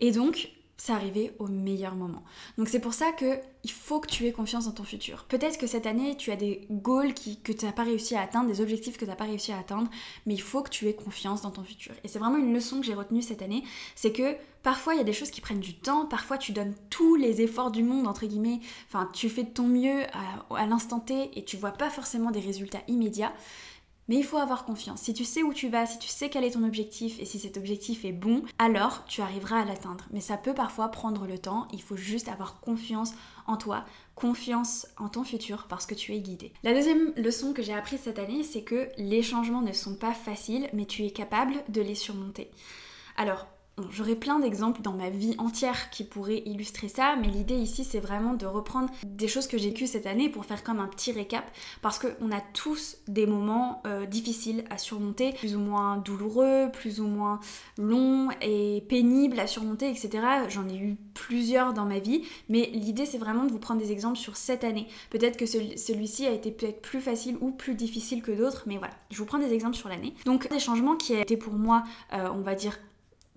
Et 0.01 0.11
donc, 0.11 0.51
c'est 0.81 0.93
arrivé 0.93 1.33
au 1.39 1.47
meilleur 1.47 1.95
moment. 1.95 2.23
Donc 2.57 2.71
c'est 2.71 2.81
pour 2.81 2.95
ça 2.95 3.13
que 3.13 3.39
il 3.65 3.71
faut 3.71 4.01
que 4.01 4.09
tu 4.09 4.27
aies 4.27 4.33
confiance 4.33 4.65
dans 4.65 4.73
ton 4.73 4.83
futur. 4.83 5.25
Peut-être 5.25 5.59
que 5.59 5.67
cette 5.67 5.85
année, 5.85 6.17
tu 6.17 6.33
as 6.33 6.37
des 6.37 6.67
goals 6.71 7.13
que 7.13 7.53
tu 7.53 7.67
n'as 7.67 7.73
pas 7.73 7.83
réussi 7.83 8.15
à 8.15 8.23
atteindre, 8.23 8.49
des 8.49 8.63
objectifs 8.63 8.97
que 8.97 9.05
tu 9.05 9.11
n'as 9.11 9.17
pas 9.17 9.25
réussi 9.25 9.53
à 9.53 9.59
atteindre, 9.59 9.91
mais 10.25 10.33
il 10.33 10.41
faut 10.41 10.63
que 10.63 10.71
tu 10.71 10.89
aies 10.89 10.95
confiance 10.95 11.43
dans 11.43 11.51
ton 11.51 11.65
futur. 11.65 11.93
Et 12.03 12.09
c'est 12.09 12.19
vraiment 12.19 12.39
une 12.39 12.55
leçon 12.55 12.81
que 12.81 12.87
j'ai 12.87 12.95
retenue 12.95 13.21
cette 13.21 13.43
année, 13.43 13.63
c'est 13.95 14.13
que 14.13 14.35
parfois 14.63 14.95
il 14.95 14.97
y 14.97 15.03
a 15.03 15.05
des 15.05 15.13
choses 15.13 15.31
qui 15.31 15.43
prennent 15.43 15.61
du 15.61 15.75
temps, 15.75 16.07
parfois 16.07 16.39
tu 16.39 16.53
donnes 16.53 16.75
tous 16.89 17.15
les 17.15 17.43
efforts 17.43 17.71
du 17.71 17.83
monde, 17.83 18.07
entre 18.07 18.25
guillemets, 18.25 18.61
enfin 18.89 19.07
tu 19.13 19.29
fais 19.29 19.43
de 19.43 19.51
ton 19.51 19.67
mieux 19.67 20.05
à, 20.15 20.57
à 20.57 20.65
l'instant 20.65 21.01
T 21.01 21.31
et 21.39 21.45
tu 21.45 21.59
vois 21.59 21.73
pas 21.73 21.91
forcément 21.91 22.31
des 22.31 22.41
résultats 22.41 22.81
immédiats. 22.89 23.35
Mais 24.11 24.17
il 24.17 24.25
faut 24.25 24.39
avoir 24.39 24.65
confiance. 24.65 25.03
Si 25.03 25.15
tu 25.15 25.25
sais 25.25 25.45
où 25.45 25.55
tu 25.55 25.69
vas, 25.69 25.87
si 25.87 26.01
tu 26.01 26.09
sais 26.09 26.29
quel 26.29 26.43
est 26.43 26.51
ton 26.51 26.65
objectif 26.65 27.21
et 27.21 27.25
si 27.25 27.39
cet 27.39 27.57
objectif 27.57 28.05
est 28.05 28.11
bon, 28.11 28.43
alors 28.59 29.05
tu 29.07 29.21
arriveras 29.21 29.61
à 29.61 29.65
l'atteindre. 29.65 30.05
Mais 30.11 30.21
ça 30.21 30.37
peut 30.37 30.53
parfois 30.53 30.89
prendre 30.89 31.29
le 31.29 31.39
temps. 31.39 31.69
Il 31.73 31.81
faut 31.81 31.97
juste 31.97 32.27
avoir 32.27 32.59
confiance 32.59 33.13
en 33.47 33.57
toi, 33.57 33.85
confiance 34.17 34.89
en 34.99 35.09
ton 35.09 35.23
futur 35.23 35.69
parce 35.69 35.87
que 35.87 35.95
tu 35.95 36.13
es 36.13 36.19
guidé. 36.19 36.53
La 36.65 36.75
deuxième 36.75 37.13
leçon 37.17 37.53
que 37.53 37.63
j'ai 37.63 37.73
apprise 37.73 38.01
cette 38.01 38.19
année, 38.19 38.43
c'est 38.43 38.63
que 38.63 38.89
les 38.99 39.23
changements 39.23 39.63
ne 39.63 39.73
sont 39.73 39.95
pas 39.95 40.13
faciles, 40.13 40.69
mais 40.73 40.87
tu 40.87 41.05
es 41.05 41.13
capable 41.13 41.55
de 41.69 41.81
les 41.81 41.95
surmonter. 41.95 42.51
Alors, 43.17 43.47
J'aurais 43.91 44.17
plein 44.17 44.39
d'exemples 44.39 44.83
dans 44.83 44.93
ma 44.93 45.09
vie 45.09 45.35
entière 45.39 45.91
qui 45.91 46.05
pourraient 46.05 46.43
illustrer 46.45 46.89
ça, 46.89 47.17
mais 47.17 47.29
l'idée 47.29 47.57
ici 47.57 47.85
c'est 47.85 48.01
vraiment 48.01 48.35
de 48.35 48.47
reprendre 48.47 48.91
des 49.05 49.29
choses 49.29 49.47
que 49.47 49.57
j'ai 49.57 49.71
vécues 49.71 49.87
cette 49.87 50.07
année 50.07 50.29
pour 50.29 50.45
faire 50.45 50.65
comme 50.65 50.81
un 50.81 50.89
petit 50.89 51.13
récap, 51.13 51.45
parce 51.81 51.99
qu'on 51.99 52.33
a 52.33 52.41
tous 52.53 52.99
des 53.07 53.27
moments 53.27 53.83
euh, 53.87 54.05
difficiles 54.05 54.65
à 54.69 54.79
surmonter, 54.79 55.33
plus 55.33 55.55
ou 55.55 55.61
moins 55.61 55.99
douloureux, 55.99 56.71
plus 56.73 57.01
ou 57.01 57.07
moins 57.07 57.39
longs 57.79 58.29
et 58.43 58.85
pénibles 58.89 59.39
à 59.39 59.47
surmonter, 59.47 59.89
etc. 59.89 60.11
J'en 60.49 60.69
ai 60.69 60.77
eu 60.77 60.97
plusieurs 61.15 61.73
dans 61.73 61.85
ma 61.85 62.01
vie, 62.01 62.23
mais 62.49 62.71
l'idée 62.73 63.07
c'est 63.07 63.19
vraiment 63.19 63.45
de 63.45 63.53
vous 63.53 63.59
prendre 63.59 63.81
des 63.81 63.93
exemples 63.93 64.19
sur 64.19 64.37
cette 64.37 64.65
année. 64.65 64.89
Peut-être 65.11 65.37
que 65.37 65.47
celui-ci 65.47 66.27
a 66.27 66.33
été 66.33 66.51
peut-être 66.51 66.83
plus 66.83 67.01
facile 67.01 67.37
ou 67.41 67.53
plus 67.53 67.75
difficile 67.75 68.23
que 68.23 68.33
d'autres, 68.33 68.65
mais 68.67 68.79
voilà, 68.79 68.95
je 69.11 69.19
vous 69.19 69.27
prends 69.27 69.39
des 69.39 69.53
exemples 69.53 69.77
sur 69.77 69.89
l'année. 69.89 70.15
Donc 70.25 70.51
des 70.51 70.59
changements 70.59 70.97
qui 70.97 71.15
été 71.21 71.37
pour 71.37 71.55
moi, 71.55 71.85
euh, 72.13 72.29
on 72.35 72.41
va 72.41 72.55
dire, 72.55 72.79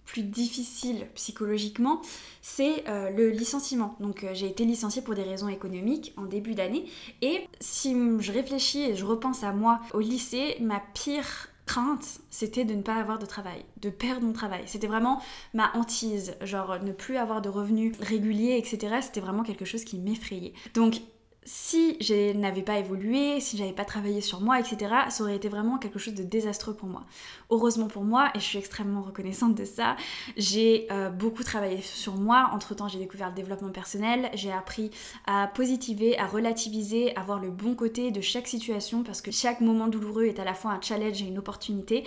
plus 0.05 0.23
difficile 0.23 1.07
psychologiquement, 1.15 2.01
c'est 2.41 2.87
euh, 2.87 3.09
le 3.09 3.29
licenciement. 3.29 3.95
Donc 3.99 4.23
euh, 4.23 4.31
j'ai 4.33 4.47
été 4.47 4.65
licenciée 4.65 5.01
pour 5.01 5.15
des 5.15 5.23
raisons 5.23 5.47
économiques 5.47 6.13
en 6.17 6.23
début 6.23 6.55
d'année. 6.55 6.85
Et 7.21 7.47
si 7.59 7.95
je 8.19 8.31
réfléchis 8.31 8.81
et 8.81 8.95
je 8.95 9.05
repense 9.05 9.43
à 9.43 9.51
moi 9.51 9.79
au 9.93 9.99
lycée, 9.99 10.57
ma 10.59 10.81
pire 10.93 11.49
crainte, 11.65 12.19
c'était 12.29 12.65
de 12.65 12.73
ne 12.73 12.81
pas 12.81 12.95
avoir 12.95 13.19
de 13.19 13.25
travail, 13.25 13.63
de 13.81 13.89
perdre 13.89 14.25
mon 14.25 14.33
travail. 14.33 14.63
C'était 14.65 14.87
vraiment 14.87 15.21
ma 15.53 15.71
hantise, 15.75 16.35
genre 16.41 16.77
ne 16.83 16.91
plus 16.91 17.17
avoir 17.17 17.41
de 17.41 17.49
revenus 17.49 17.95
réguliers, 18.01 18.57
etc. 18.57 18.97
C'était 19.01 19.21
vraiment 19.21 19.43
quelque 19.43 19.65
chose 19.65 19.83
qui 19.85 19.97
m'effrayait. 19.97 20.53
Donc 20.73 21.01
si 21.45 21.97
je 22.01 22.33
n'avais 22.33 22.61
pas 22.61 22.77
évolué, 22.77 23.39
si 23.39 23.57
j'avais 23.57 23.73
pas 23.73 23.85
travaillé 23.85 24.21
sur 24.21 24.41
moi, 24.41 24.59
etc., 24.59 24.93
ça 25.09 25.23
aurait 25.23 25.35
été 25.35 25.49
vraiment 25.49 25.77
quelque 25.77 25.99
chose 25.99 26.13
de 26.13 26.23
désastreux 26.23 26.73
pour 26.73 26.87
moi. 26.87 27.03
Heureusement 27.49 27.87
pour 27.87 28.03
moi, 28.03 28.31
et 28.35 28.39
je 28.39 28.45
suis 28.45 28.57
extrêmement 28.57 29.01
reconnaissante 29.01 29.55
de 29.55 29.65
ça, 29.65 29.95
j'ai 30.37 30.87
euh, 30.91 31.09
beaucoup 31.09 31.43
travaillé 31.43 31.81
sur 31.81 32.15
moi. 32.15 32.49
Entre 32.53 32.75
temps, 32.75 32.87
j'ai 32.87 32.99
découvert 32.99 33.29
le 33.29 33.35
développement 33.35 33.71
personnel, 33.71 34.29
j'ai 34.33 34.51
appris 34.51 34.91
à 35.25 35.47
positiver, 35.47 36.17
à 36.17 36.27
relativiser, 36.27 37.15
à 37.15 37.21
voir 37.21 37.39
le 37.39 37.49
bon 37.49 37.75
côté 37.75 38.11
de 38.11 38.21
chaque 38.21 38.47
situation, 38.47 39.03
parce 39.03 39.21
que 39.21 39.31
chaque 39.31 39.61
moment 39.61 39.87
douloureux 39.87 40.25
est 40.25 40.39
à 40.39 40.45
la 40.45 40.53
fois 40.53 40.71
un 40.71 40.81
challenge 40.81 41.21
et 41.21 41.25
une 41.25 41.37
opportunité. 41.37 42.03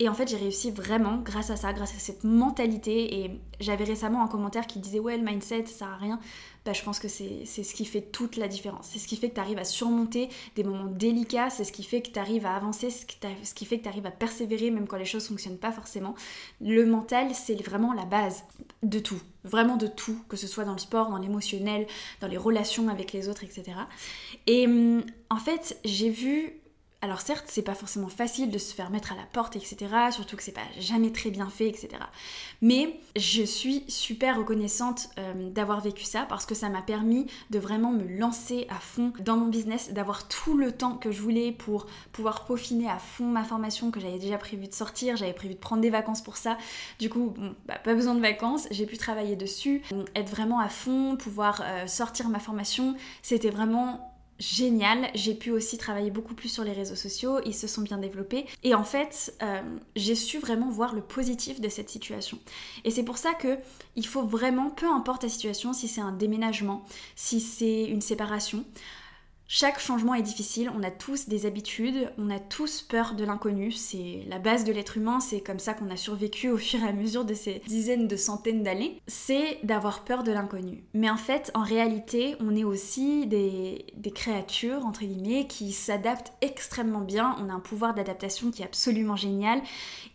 Et 0.00 0.08
en 0.08 0.14
fait, 0.14 0.28
j'ai 0.28 0.36
réussi 0.36 0.72
vraiment 0.72 1.18
grâce 1.18 1.50
à 1.50 1.56
ça, 1.56 1.72
grâce 1.72 1.94
à 1.94 1.98
cette 1.98 2.24
mentalité. 2.24 3.20
Et 3.20 3.40
j'avais 3.60 3.84
récemment 3.84 4.24
un 4.24 4.28
commentaire 4.28 4.66
qui 4.66 4.80
disait 4.80 4.98
Ouais, 4.98 5.16
le 5.16 5.24
mindset, 5.24 5.66
ça 5.66 5.86
sert 5.86 5.98
rien. 6.00 6.18
Bah, 6.64 6.72
je 6.72 6.82
pense 6.82 6.98
que 6.98 7.08
c'est 7.08 7.44
ce 7.44 7.74
qui 7.74 7.84
fait 7.84 8.00
toute 8.00 8.36
la 8.36 8.48
différence. 8.48 8.88
C'est 8.90 8.98
ce 8.98 9.06
qui 9.06 9.16
fait 9.16 9.28
que 9.28 9.34
tu 9.34 9.40
arrives 9.40 9.58
à 9.58 9.64
surmonter 9.64 10.30
des 10.56 10.64
moments 10.64 10.86
délicats, 10.86 11.50
c'est 11.50 11.64
ce 11.64 11.72
qui 11.72 11.84
fait 11.84 12.00
que 12.00 12.08
tu 12.08 12.18
arrives 12.18 12.46
à 12.46 12.56
avancer, 12.56 12.88
ce 12.90 13.04
qui 13.04 13.64
fait 13.66 13.78
que 13.78 13.82
tu 13.82 13.88
arrives 13.88 14.06
à 14.06 14.10
persévérer 14.10 14.70
même 14.70 14.86
quand 14.86 14.96
les 14.96 15.04
choses 15.04 15.28
fonctionnent 15.28 15.58
pas 15.58 15.72
forcément. 15.72 16.14
Le 16.62 16.86
mental, 16.86 17.34
c'est 17.34 17.60
vraiment 17.62 17.92
la 17.92 18.06
base 18.06 18.44
de 18.82 18.98
tout, 18.98 19.20
vraiment 19.44 19.76
de 19.76 19.86
tout, 19.86 20.18
que 20.28 20.36
ce 20.38 20.46
soit 20.46 20.64
dans 20.64 20.72
le 20.72 20.78
sport, 20.78 21.10
dans 21.10 21.18
l'émotionnel, 21.18 21.86
dans 22.22 22.28
les 22.28 22.38
relations 22.38 22.88
avec 22.88 23.12
les 23.12 23.28
autres, 23.28 23.44
etc. 23.44 23.76
Et 24.46 24.66
hum, 24.66 25.04
en 25.28 25.38
fait, 25.38 25.78
j'ai 25.84 26.08
vu 26.08 26.60
alors 27.04 27.20
certes, 27.20 27.44
c'est 27.48 27.62
pas 27.62 27.74
forcément 27.74 28.08
facile 28.08 28.50
de 28.50 28.56
se 28.56 28.74
faire 28.74 28.88
mettre 28.88 29.12
à 29.12 29.14
la 29.14 29.24
porte, 29.30 29.56
etc. 29.56 29.76
Surtout 30.10 30.36
que 30.38 30.42
c'est 30.42 30.52
pas 30.52 30.62
jamais 30.80 31.12
très 31.12 31.28
bien 31.28 31.50
fait, 31.50 31.68
etc. 31.68 31.88
Mais 32.62 32.98
je 33.14 33.42
suis 33.42 33.84
super 33.88 34.38
reconnaissante 34.38 35.10
euh, 35.18 35.50
d'avoir 35.50 35.82
vécu 35.82 36.04
ça 36.04 36.24
parce 36.26 36.46
que 36.46 36.54
ça 36.54 36.70
m'a 36.70 36.80
permis 36.80 37.26
de 37.50 37.58
vraiment 37.58 37.90
me 37.90 38.04
lancer 38.18 38.66
à 38.70 38.76
fond 38.76 39.12
dans 39.20 39.36
mon 39.36 39.48
business, 39.48 39.92
d'avoir 39.92 40.28
tout 40.28 40.56
le 40.56 40.72
temps 40.72 40.94
que 40.94 41.10
je 41.10 41.20
voulais 41.20 41.52
pour 41.52 41.86
pouvoir 42.12 42.46
peaufiner 42.46 42.88
à 42.88 42.98
fond 42.98 43.26
ma 43.26 43.44
formation 43.44 43.90
que 43.90 44.00
j'avais 44.00 44.18
déjà 44.18 44.38
prévu 44.38 44.66
de 44.66 44.72
sortir, 44.72 45.16
j'avais 45.16 45.34
prévu 45.34 45.54
de 45.54 45.60
prendre 45.60 45.82
des 45.82 45.90
vacances 45.90 46.22
pour 46.22 46.38
ça. 46.38 46.56
Du 46.98 47.10
coup, 47.10 47.34
bah, 47.66 47.74
pas 47.84 47.94
besoin 47.94 48.14
de 48.14 48.20
vacances, 48.20 48.66
j'ai 48.70 48.86
pu 48.86 48.96
travailler 48.96 49.36
dessus, 49.36 49.82
être 50.14 50.30
vraiment 50.30 50.58
à 50.58 50.70
fond, 50.70 51.16
pouvoir 51.16 51.62
euh, 51.62 51.86
sortir 51.86 52.30
ma 52.30 52.38
formation. 52.38 52.96
C'était 53.20 53.50
vraiment 53.50 54.13
génial. 54.38 55.10
J'ai 55.14 55.34
pu 55.34 55.50
aussi 55.50 55.78
travailler 55.78 56.10
beaucoup 56.10 56.34
plus 56.34 56.48
sur 56.48 56.64
les 56.64 56.72
réseaux 56.72 56.96
sociaux, 56.96 57.40
ils 57.44 57.54
se 57.54 57.66
sont 57.66 57.82
bien 57.82 57.98
développés. 57.98 58.46
Et 58.62 58.74
en 58.74 58.84
fait, 58.84 59.34
euh, 59.42 59.60
j'ai 59.96 60.14
su 60.14 60.38
vraiment 60.38 60.70
voir 60.70 60.94
le 60.94 61.00
positif 61.00 61.60
de 61.60 61.68
cette 61.68 61.90
situation. 61.90 62.38
Et 62.84 62.90
c'est 62.90 63.04
pour 63.04 63.18
ça 63.18 63.34
que 63.34 63.58
il 63.96 64.06
faut 64.06 64.22
vraiment, 64.22 64.70
peu 64.70 64.86
importe 64.86 65.22
la 65.22 65.28
situation, 65.28 65.72
si 65.72 65.88
c'est 65.88 66.00
un 66.00 66.12
déménagement, 66.12 66.84
si 67.16 67.40
c'est 67.40 67.84
une 67.84 68.00
séparation, 68.00 68.64
chaque 69.46 69.78
changement 69.78 70.14
est 70.14 70.22
difficile, 70.22 70.70
on 70.74 70.82
a 70.82 70.90
tous 70.90 71.28
des 71.28 71.44
habitudes, 71.44 72.10
on 72.16 72.30
a 72.30 72.40
tous 72.40 72.80
peur 72.80 73.14
de 73.14 73.24
l'inconnu, 73.24 73.72
c'est 73.72 74.24
la 74.26 74.38
base 74.38 74.64
de 74.64 74.72
l'être 74.72 74.96
humain, 74.96 75.20
c'est 75.20 75.40
comme 75.40 75.58
ça 75.58 75.74
qu'on 75.74 75.90
a 75.90 75.96
survécu 75.96 76.48
au 76.48 76.56
fur 76.56 76.82
et 76.82 76.88
à 76.88 76.92
mesure 76.92 77.24
de 77.26 77.34
ces 77.34 77.60
dizaines 77.66 78.08
de 78.08 78.16
centaines 78.16 78.62
d'années, 78.62 79.00
c'est 79.06 79.58
d'avoir 79.62 80.04
peur 80.04 80.22
de 80.22 80.32
l'inconnu. 80.32 80.84
Mais 80.94 81.10
en 81.10 81.18
fait, 81.18 81.50
en 81.54 81.62
réalité, 81.62 82.36
on 82.40 82.56
est 82.56 82.64
aussi 82.64 83.26
des, 83.26 83.84
des 83.96 84.12
créatures, 84.12 84.86
entre 84.86 85.04
guillemets, 85.04 85.46
qui 85.46 85.72
s'adaptent 85.72 86.32
extrêmement 86.40 87.02
bien, 87.02 87.36
on 87.38 87.50
a 87.50 87.52
un 87.52 87.60
pouvoir 87.60 87.94
d'adaptation 87.94 88.50
qui 88.50 88.62
est 88.62 88.66
absolument 88.66 89.16
génial, 89.16 89.60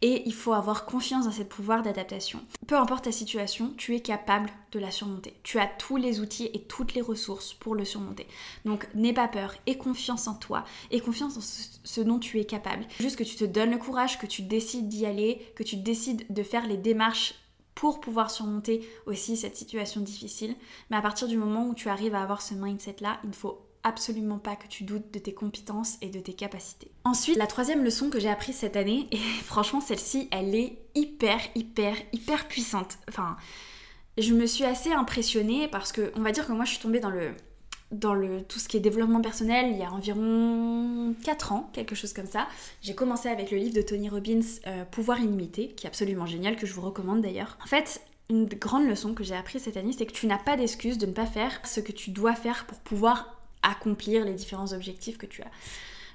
et 0.01 0.23
il 0.25 0.33
faut 0.33 0.53
avoir 0.53 0.85
confiance 0.85 1.25
dans 1.25 1.31
ce 1.31 1.43
pouvoir 1.43 1.83
d'adaptation. 1.83 2.39
Peu 2.65 2.75
importe 2.75 3.05
ta 3.05 3.11
situation, 3.11 3.73
tu 3.77 3.95
es 3.95 3.99
capable 3.99 4.49
de 4.71 4.79
la 4.79 4.91
surmonter. 4.91 5.33
Tu 5.43 5.59
as 5.59 5.67
tous 5.67 5.97
les 5.97 6.19
outils 6.19 6.49
et 6.53 6.61
toutes 6.61 6.93
les 6.93 7.01
ressources 7.01 7.53
pour 7.53 7.75
le 7.75 7.85
surmonter. 7.85 8.27
Donc 8.65 8.87
n'aie 8.93 9.13
peur, 9.27 9.55
aie 9.67 9.77
confiance 9.77 10.27
en 10.27 10.35
toi, 10.35 10.63
aie 10.91 10.99
confiance 10.99 11.37
en 11.37 11.41
ce, 11.41 12.01
dont 12.01 12.19
tu 12.19 12.39
es 12.39 12.45
capable. 12.45 12.85
Juste 12.99 13.17
que 13.17 13.23
tu 13.23 13.35
te 13.35 13.45
donnes 13.45 13.71
le 13.71 13.77
courage, 13.77 14.19
que 14.19 14.25
tu 14.25 14.41
décides 14.41 14.87
d'y 14.87 15.05
aller, 15.05 15.45
que 15.55 15.63
tu 15.63 15.75
décides 15.75 16.25
de 16.29 16.43
faire 16.43 16.67
les 16.67 16.77
démarches 16.77 17.35
pour 17.75 18.01
pouvoir 18.01 18.29
surmonter 18.29 18.87
aussi 19.05 19.37
cette 19.37 19.55
situation 19.55 20.01
difficile. 20.01 20.55
Mais 20.89 20.97
à 20.97 21.01
partir 21.01 21.27
du 21.27 21.37
moment 21.37 21.67
où 21.67 21.73
tu 21.73 21.89
arrives 21.89 22.15
à 22.15 22.21
avoir 22.21 22.41
ce 22.41 22.53
mindset-là, 22.53 23.19
il 23.23 23.29
ne 23.29 23.35
faut 23.35 23.61
absolument 23.83 24.39
pas 24.39 24.55
que 24.55 24.67
tu 24.67 24.83
doutes 24.83 25.13
de 25.13 25.19
tes 25.19 25.33
compétences 25.33 25.97
et 26.01 26.09
de 26.09 26.19
tes 26.19 26.33
capacités. 26.33 26.91
Ensuite, 27.05 27.37
la 27.37 27.47
troisième 27.47 27.83
leçon 27.83 28.09
que 28.09 28.19
j'ai 28.19 28.29
apprise 28.29 28.55
cette 28.55 28.75
année, 28.75 29.07
et 29.11 29.17
franchement 29.17 29.81
celle-ci, 29.81 30.27
elle 30.31 30.55
est 30.55 30.77
hyper, 30.95 31.39
hyper, 31.55 31.95
hyper 32.11 32.47
puissante. 32.47 32.97
Enfin, 33.07 33.37
je 34.17 34.33
me 34.33 34.45
suis 34.45 34.65
assez 34.65 34.91
impressionnée 34.91 35.67
parce 35.67 35.91
que, 35.91 36.11
on 36.15 36.21
va 36.21 36.31
dire 36.31 36.45
que 36.45 36.51
moi 36.51 36.65
je 36.65 36.71
suis 36.71 36.79
tombée 36.79 36.99
dans 36.99 37.09
le, 37.09 37.31
dans 37.91 38.13
le, 38.13 38.43
tout 38.43 38.59
ce 38.59 38.67
qui 38.67 38.77
est 38.77 38.79
développement 38.79 39.21
personnel 39.21 39.71
il 39.71 39.77
y 39.77 39.83
a 39.83 39.91
environ 39.91 41.15
4 41.23 41.51
ans, 41.51 41.69
quelque 41.73 41.95
chose 41.95 42.13
comme 42.13 42.27
ça. 42.27 42.47
J'ai 42.81 42.95
commencé 42.95 43.29
avec 43.29 43.51
le 43.51 43.57
livre 43.57 43.75
de 43.75 43.81
Tony 43.81 44.09
Robbins, 44.09 44.41
euh, 44.67 44.85
Pouvoir 44.85 45.19
illimité, 45.19 45.69
qui 45.69 45.85
est 45.85 45.89
absolument 45.89 46.25
génial, 46.25 46.55
que 46.55 46.67
je 46.67 46.73
vous 46.73 46.81
recommande 46.81 47.21
d'ailleurs. 47.21 47.57
En 47.63 47.67
fait, 47.67 48.01
une 48.29 48.45
grande 48.45 48.87
leçon 48.87 49.13
que 49.13 49.23
j'ai 49.23 49.35
apprise 49.35 49.63
cette 49.63 49.77
année, 49.77 49.93
c'est 49.97 50.05
que 50.05 50.13
tu 50.13 50.27
n'as 50.27 50.37
pas 50.37 50.55
d'excuse 50.55 50.97
de 50.97 51.07
ne 51.07 51.13
pas 51.13 51.25
faire 51.25 51.59
ce 51.65 51.79
que 51.79 51.91
tu 51.91 52.11
dois 52.11 52.35
faire 52.35 52.65
pour 52.67 52.79
pouvoir 52.79 53.41
accomplir 53.63 54.23
les 54.23 54.33
différents 54.33 54.71
objectifs 54.73 55.17
que 55.17 55.25
tu 55.25 55.41
as. 55.41 55.51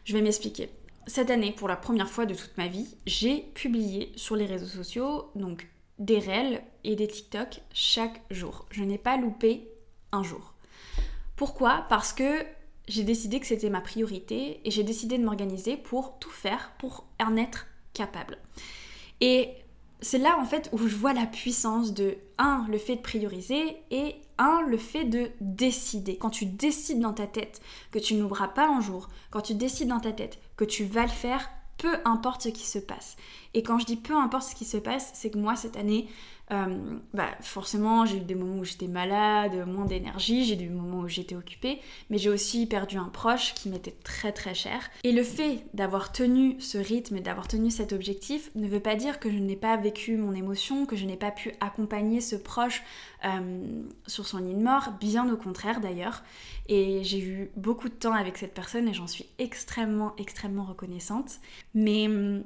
Je 0.04 0.12
vais 0.12 0.23
m'expliquer. 0.23 0.71
Cette 1.07 1.31
année, 1.31 1.52
pour 1.52 1.69
la 1.69 1.76
première 1.76 2.09
fois 2.09 2.25
de 2.25 2.35
toute 2.35 2.57
ma 2.57 2.69
vie, 2.69 2.97
j'ai 3.04 3.40
publié 3.54 4.12
sur 4.16 4.37
les 4.37 4.47
réseaux 4.47 4.66
sociaux, 4.66 5.31
donc 5.35 5.69
des 5.99 6.19
réels 6.19 6.62
et 6.83 6.97
des 6.97 7.07
TikTok 7.07 7.61
chaque 7.73 8.23
jour. 8.31 8.66
Je 8.71 8.85
n'ai 8.85 8.99
pas 8.99 9.16
loupé 9.16 9.69
un 10.12 10.23
jour. 10.23 10.53
Pourquoi? 11.37 11.87
Parce 11.88 12.12
que 12.12 12.45
j'ai 12.87 13.03
décidé 13.03 13.41
que 13.41 13.47
c'était 13.47 13.71
ma 13.71 13.81
priorité 13.81 14.61
et 14.64 14.71
j'ai 14.71 14.83
décidé 14.83 15.19
de 15.19 15.25
m'organiser 15.25 15.76
pour 15.76 16.19
tout 16.19 16.31
faire, 16.31 16.73
pour 16.79 17.07
en 17.21 17.37
être 17.37 17.67
capable. 17.93 18.38
Et 19.21 19.50
c'est 20.00 20.19
là 20.19 20.37
en 20.38 20.45
fait 20.45 20.69
où 20.73 20.79
je 20.79 20.95
vois 20.97 21.14
la 21.14 21.26
puissance 21.26 21.95
de 21.95 22.19
1 22.38 22.67
le 22.69 22.79
fait 22.79 22.97
de 22.97 23.00
prioriser 23.00 23.76
et 23.91 24.17
1 24.38 24.62
le 24.69 24.76
fait 24.76 25.05
de 25.05 25.31
décider. 25.41 26.17
Quand 26.19 26.31
tu 26.31 26.45
décides 26.45 27.00
dans 27.00 27.14
ta 27.14 27.26
tête 27.26 27.62
que 27.91 27.99
tu 27.99 28.14
n'ouvras 28.14 28.49
pas 28.49 28.69
un 28.69 28.81
jour, 28.81 29.09
quand 29.31 29.41
tu 29.41 29.55
décides 29.55 29.88
dans 29.88 30.00
ta 30.00 30.12
tête 30.12 30.38
que 30.57 30.64
tu 30.64 30.85
vas 30.85 31.05
le 31.05 31.09
faire, 31.09 31.49
peu 31.79 31.97
importe 32.05 32.43
ce 32.43 32.49
qui 32.50 32.67
se 32.67 32.79
passe. 32.79 33.17
Et 33.55 33.62
quand 33.62 33.79
je 33.79 33.87
dis 33.87 33.97
peu 33.97 34.14
importe 34.14 34.49
ce 34.50 34.55
qui 34.55 34.64
se 34.64 34.76
passe, 34.76 35.11
c'est 35.14 35.31
que 35.31 35.38
moi 35.38 35.57
cette 35.57 35.76
année, 35.76 36.09
euh, 36.52 36.98
bah 37.14 37.30
forcément 37.40 38.04
j'ai 38.04 38.18
eu 38.18 38.20
des 38.20 38.34
moments 38.34 38.58
où 38.58 38.64
j'étais 38.64 38.86
malade, 38.86 39.66
moins 39.66 39.86
d'énergie, 39.86 40.44
j'ai 40.44 40.54
eu 40.54 40.58
des 40.58 40.68
moments 40.68 41.00
où 41.00 41.08
j'étais 41.08 41.36
occupée, 41.36 41.80
mais 42.10 42.18
j'ai 42.18 42.28
aussi 42.28 42.66
perdu 42.66 42.98
un 42.98 43.08
proche 43.08 43.54
qui 43.54 43.70
m'était 43.70 43.94
très 44.04 44.30
très 44.30 44.54
cher. 44.54 44.90
Et 45.04 45.12
le 45.12 45.22
fait 45.22 45.64
d'avoir 45.72 46.12
tenu 46.12 46.60
ce 46.60 46.76
rythme 46.76 47.16
et 47.16 47.20
d'avoir 47.20 47.48
tenu 47.48 47.70
cet 47.70 47.94
objectif 47.94 48.50
ne 48.54 48.68
veut 48.68 48.80
pas 48.80 48.94
dire 48.94 49.20
que 49.20 49.30
je 49.30 49.38
n'ai 49.38 49.56
pas 49.56 49.76
vécu 49.78 50.16
mon 50.16 50.34
émotion, 50.34 50.84
que 50.84 50.96
je 50.96 51.06
n'ai 51.06 51.16
pas 51.16 51.30
pu 51.30 51.52
accompagner 51.60 52.20
ce 52.20 52.36
proche 52.36 52.82
euh, 53.24 53.82
sur 54.06 54.26
son 54.26 54.38
lit 54.38 54.54
de 54.54 54.62
mort, 54.62 54.92
bien 55.00 55.32
au 55.32 55.36
contraire 55.36 55.80
d'ailleurs. 55.80 56.22
Et 56.68 57.02
j'ai 57.04 57.20
eu 57.20 57.50
beaucoup 57.56 57.88
de 57.88 57.94
temps 57.94 58.14
avec 58.14 58.36
cette 58.36 58.54
personne 58.54 58.86
et 58.88 58.94
j'en 58.94 59.06
suis 59.06 59.26
extrêmement 59.38 60.14
extrêmement 60.18 60.64
reconnaissante. 60.64 61.38
Mais 61.74 62.06
hum, 62.06 62.44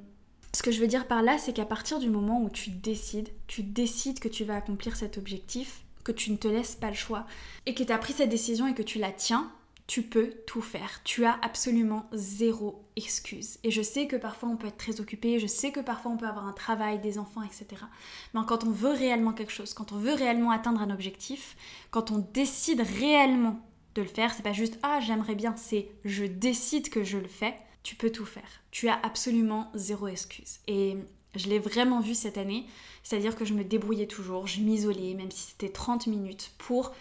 ce 0.54 0.62
que 0.62 0.70
je 0.70 0.80
veux 0.80 0.86
dire 0.86 1.06
par 1.06 1.22
là, 1.22 1.38
c'est 1.38 1.52
qu'à 1.52 1.66
partir 1.66 1.98
du 1.98 2.10
moment 2.10 2.42
où 2.42 2.50
tu 2.50 2.70
décides, 2.70 3.28
tu 3.46 3.62
décides 3.62 4.18
que 4.18 4.28
tu 4.28 4.44
vas 4.44 4.56
accomplir 4.56 4.96
cet 4.96 5.18
objectif, 5.18 5.82
que 6.04 6.12
tu 6.12 6.30
ne 6.30 6.36
te 6.36 6.48
laisses 6.48 6.74
pas 6.74 6.88
le 6.88 6.96
choix, 6.96 7.26
et 7.66 7.74
que 7.74 7.82
tu 7.82 7.92
as 7.92 7.98
pris 7.98 8.14
cette 8.14 8.30
décision 8.30 8.66
et 8.66 8.74
que 8.74 8.82
tu 8.82 8.98
la 8.98 9.12
tiens, 9.12 9.52
tu 9.86 10.02
peux 10.02 10.34
tout 10.46 10.60
faire. 10.60 11.00
Tu 11.02 11.24
as 11.24 11.38
absolument 11.42 12.06
zéro 12.12 12.84
excuse. 12.96 13.58
Et 13.64 13.70
je 13.70 13.82
sais 13.82 14.06
que 14.06 14.16
parfois 14.16 14.50
on 14.50 14.56
peut 14.56 14.68
être 14.68 14.76
très 14.76 15.00
occupé, 15.00 15.38
je 15.38 15.46
sais 15.46 15.72
que 15.72 15.80
parfois 15.80 16.12
on 16.12 16.16
peut 16.16 16.26
avoir 16.26 16.46
un 16.46 16.52
travail, 16.52 16.98
des 17.00 17.18
enfants, 17.18 17.42
etc. 17.42 17.82
Mais 18.34 18.40
quand 18.46 18.64
on 18.64 18.70
veut 18.70 18.92
réellement 18.92 19.32
quelque 19.32 19.52
chose, 19.52 19.74
quand 19.74 19.92
on 19.92 19.96
veut 19.96 20.12
réellement 20.12 20.50
atteindre 20.50 20.82
un 20.82 20.90
objectif, 20.90 21.56
quand 21.90 22.10
on 22.10 22.18
décide 22.18 22.82
réellement 22.82 23.60
de 23.94 24.02
le 24.02 24.08
faire, 24.08 24.34
c'est 24.34 24.42
pas 24.42 24.52
juste 24.52 24.78
ah 24.82 25.00
j'aimerais 25.00 25.34
bien, 25.34 25.56
c'est 25.56 25.88
je 26.04 26.24
décide 26.24 26.90
que 26.90 27.02
je 27.02 27.16
le 27.16 27.28
fais 27.28 27.54
tu 27.82 27.94
peux 27.94 28.10
tout 28.10 28.26
faire. 28.26 28.62
Tu 28.70 28.88
as 28.88 28.98
absolument 29.02 29.70
zéro 29.74 30.08
excuse. 30.08 30.58
Et 30.66 30.96
je 31.34 31.48
l'ai 31.48 31.58
vraiment 31.58 32.00
vu 32.00 32.14
cette 32.14 32.38
année, 32.38 32.66
c'est-à-dire 33.02 33.36
que 33.36 33.44
je 33.44 33.54
me 33.54 33.64
débrouillais 33.64 34.06
toujours, 34.06 34.46
je 34.46 34.60
m'isolais, 34.60 35.14
même 35.14 35.30
si 35.30 35.50
c'était 35.50 35.68
30 35.68 36.06
minutes, 36.06 36.52
pour 36.58 36.92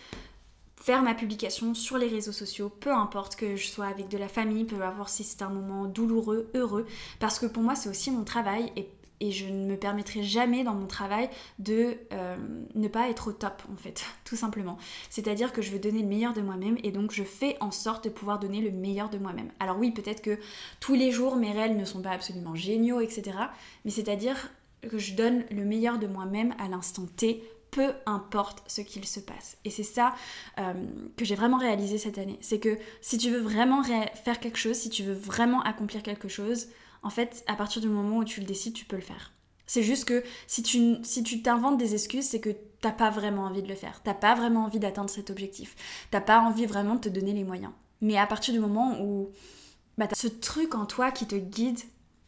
faire 0.75 1.01
ma 1.01 1.15
publication 1.15 1.73
sur 1.73 1.97
les 1.97 2.07
réseaux 2.07 2.31
sociaux, 2.31 2.69
peu 2.69 2.93
importe 2.93 3.35
que 3.35 3.55
je 3.55 3.67
sois 3.67 3.87
avec 3.87 4.07
de 4.07 4.17
la 4.17 4.27
famille, 4.27 4.63
peu 4.63 4.81
importe 4.81 5.09
si 5.09 5.23
c'est 5.23 5.41
un 5.41 5.49
moment 5.49 5.85
douloureux, 5.85 6.49
heureux, 6.53 6.85
parce 7.19 7.39
que 7.39 7.45
pour 7.45 7.63
moi 7.63 7.75
c'est 7.75 7.89
aussi 7.89 8.11
mon 8.11 8.23
travail 8.23 8.71
et 9.19 9.31
je 9.31 9.45
ne 9.45 9.65
me 9.65 9.77
permettrai 9.77 10.23
jamais 10.23 10.63
dans 10.63 10.73
mon 10.73 10.87
travail 10.87 11.29
de 11.59 11.97
euh, 12.13 12.37
ne 12.75 12.87
pas 12.87 13.09
être 13.09 13.29
au 13.29 13.31
top 13.31 13.61
en 13.71 13.75
fait, 13.75 14.05
tout 14.25 14.35
simplement. 14.35 14.77
C'est-à-dire 15.09 15.53
que 15.53 15.61
je 15.61 15.71
veux 15.71 15.79
donner 15.79 16.01
le 16.01 16.07
meilleur 16.07 16.33
de 16.33 16.41
moi-même 16.41 16.77
et 16.83 16.91
donc 16.91 17.11
je 17.11 17.23
fais 17.23 17.57
en 17.59 17.71
sorte 17.71 18.05
de 18.05 18.09
pouvoir 18.09 18.39
donner 18.39 18.61
le 18.61 18.71
meilleur 18.71 19.09
de 19.09 19.17
moi-même. 19.17 19.51
Alors 19.59 19.77
oui, 19.77 19.91
peut-être 19.91 20.21
que 20.21 20.39
tous 20.79 20.93
les 20.93 21.11
jours 21.11 21.35
mes 21.35 21.51
réels 21.51 21.77
ne 21.77 21.85
sont 21.85 22.01
pas 22.01 22.11
absolument 22.11 22.55
géniaux, 22.55 22.99
etc. 22.99 23.37
Mais 23.85 23.91
c'est-à-dire 23.91 24.51
que 24.87 24.97
je 24.97 25.15
donne 25.15 25.43
le 25.49 25.65
meilleur 25.65 25.97
de 25.99 26.07
moi-même 26.07 26.53
à 26.59 26.67
l'instant 26.67 27.05
T, 27.17 27.43
peu 27.71 27.93
importe 28.05 28.63
ce 28.67 28.81
qu'il 28.81 29.05
se 29.05 29.19
passe. 29.19 29.57
Et 29.65 29.69
c'est 29.69 29.83
ça 29.83 30.15
euh, 30.59 30.73
que 31.15 31.25
j'ai 31.25 31.35
vraiment 31.35 31.57
réalisé 31.57 31.97
cette 31.97 32.17
année. 32.17 32.37
C'est 32.41 32.59
que 32.59 32.77
si 33.01 33.17
tu 33.17 33.29
veux 33.29 33.39
vraiment 33.39 33.83
faire 33.83 34.39
quelque 34.39 34.57
chose, 34.57 34.75
si 34.75 34.89
tu 34.89 35.03
veux 35.03 35.13
vraiment 35.13 35.61
accomplir 35.61 36.03
quelque 36.03 36.27
chose, 36.27 36.67
en 37.03 37.09
fait, 37.09 37.43
à 37.47 37.55
partir 37.55 37.81
du 37.81 37.89
moment 37.89 38.17
où 38.17 38.23
tu 38.23 38.39
le 38.39 38.45
décides, 38.45 38.73
tu 38.73 38.85
peux 38.85 38.95
le 38.95 39.01
faire. 39.01 39.31
C'est 39.65 39.83
juste 39.83 40.05
que 40.05 40.23
si 40.47 40.63
tu 40.63 40.95
si 41.03 41.41
t'inventes 41.41 41.77
des 41.77 41.93
excuses, 41.93 42.25
c'est 42.25 42.39
que 42.39 42.55
t'as 42.79 42.91
pas 42.91 43.09
vraiment 43.09 43.43
envie 43.43 43.61
de 43.61 43.67
le 43.67 43.75
faire. 43.75 44.01
T'as 44.03 44.13
pas 44.13 44.33
vraiment 44.33 44.63
envie 44.63 44.79
d'atteindre 44.79 45.09
cet 45.09 45.29
objectif. 45.29 45.75
T'as 46.09 46.21
pas 46.21 46.39
envie 46.39 46.65
vraiment 46.65 46.95
de 46.95 47.01
te 47.01 47.09
donner 47.09 47.33
les 47.33 47.43
moyens. 47.43 47.73
Mais 48.01 48.17
à 48.17 48.25
partir 48.25 48.53
du 48.53 48.59
moment 48.59 49.01
où 49.01 49.29
bah, 49.97 50.07
ce 50.13 50.27
truc 50.27 50.75
en 50.75 50.85
toi 50.85 51.11
qui 51.11 51.27
te 51.27 51.35
guide 51.35 51.79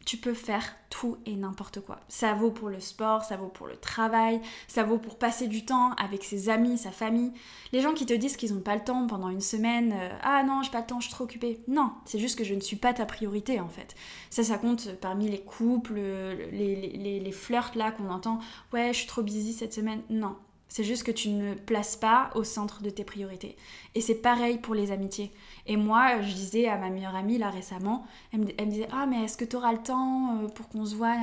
tu 0.06 0.16
peux 0.16 0.34
faire 0.34 0.74
tout 0.88 1.18
et 1.26 1.36
n'importe 1.36 1.80
quoi. 1.80 2.00
Ça 2.08 2.34
vaut 2.34 2.50
pour 2.50 2.68
le 2.68 2.80
sport, 2.80 3.22
ça 3.22 3.36
vaut 3.36 3.48
pour 3.48 3.66
le 3.66 3.76
travail, 3.76 4.40
ça 4.66 4.82
vaut 4.82 4.98
pour 4.98 5.16
passer 5.18 5.46
du 5.46 5.64
temps 5.64 5.92
avec 5.92 6.24
ses 6.24 6.48
amis, 6.48 6.78
sa 6.78 6.90
famille. 6.90 7.32
Les 7.72 7.80
gens 7.80 7.92
qui 7.92 8.06
te 8.06 8.14
disent 8.14 8.36
qu'ils 8.36 8.54
n'ont 8.54 8.60
pas 8.60 8.74
le 8.74 8.82
temps 8.82 9.06
pendant 9.06 9.28
une 9.28 9.40
semaine, 9.40 9.92
euh, 9.92 10.08
ah 10.22 10.42
non, 10.42 10.62
j'ai 10.62 10.70
pas 10.70 10.80
le 10.80 10.86
temps, 10.86 11.00
je 11.00 11.06
suis 11.06 11.14
trop 11.14 11.24
occupée. 11.24 11.60
Non, 11.68 11.92
c'est 12.04 12.18
juste 12.18 12.36
que 12.36 12.44
je 12.44 12.54
ne 12.54 12.60
suis 12.60 12.76
pas 12.76 12.92
ta 12.92 13.06
priorité 13.06 13.60
en 13.60 13.68
fait. 13.68 13.94
Ça, 14.30 14.42
ça 14.42 14.58
compte 14.58 14.94
parmi 15.00 15.28
les 15.28 15.40
couples, 15.40 15.94
les, 15.94 16.76
les, 16.76 17.20
les 17.20 17.32
flirts 17.32 17.72
là 17.76 17.92
qu'on 17.92 18.10
entend, 18.10 18.40
ouais, 18.72 18.92
je 18.92 18.98
suis 18.98 19.06
trop 19.06 19.22
busy 19.22 19.52
cette 19.52 19.72
semaine. 19.72 20.02
Non, 20.10 20.36
c'est 20.70 20.84
juste 20.84 21.02
que 21.02 21.10
tu 21.10 21.28
ne 21.28 21.54
places 21.54 21.96
pas 21.96 22.30
au 22.36 22.44
centre 22.44 22.80
de 22.80 22.90
tes 22.90 23.04
priorités. 23.04 23.56
Et 23.96 24.00
c'est 24.00 24.14
pareil 24.14 24.56
pour 24.56 24.74
les 24.74 24.92
amitiés. 24.92 25.32
Et 25.66 25.76
moi, 25.76 26.22
je 26.22 26.32
disais 26.32 26.68
à 26.68 26.78
ma 26.78 26.90
meilleure 26.90 27.16
amie 27.16 27.38
là 27.38 27.50
récemment, 27.50 28.06
elle 28.32 28.40
me, 28.40 28.70
disait 28.70 28.88
Ah, 28.92 29.04
mais 29.04 29.24
est-ce 29.24 29.36
que 29.36 29.44
tu 29.44 29.56
auras 29.56 29.72
le 29.72 29.82
temps 29.82 30.38
euh, 30.38 30.46
pour 30.46 30.68
qu'on 30.68 30.86
se 30.86 30.94
voit 30.94 31.16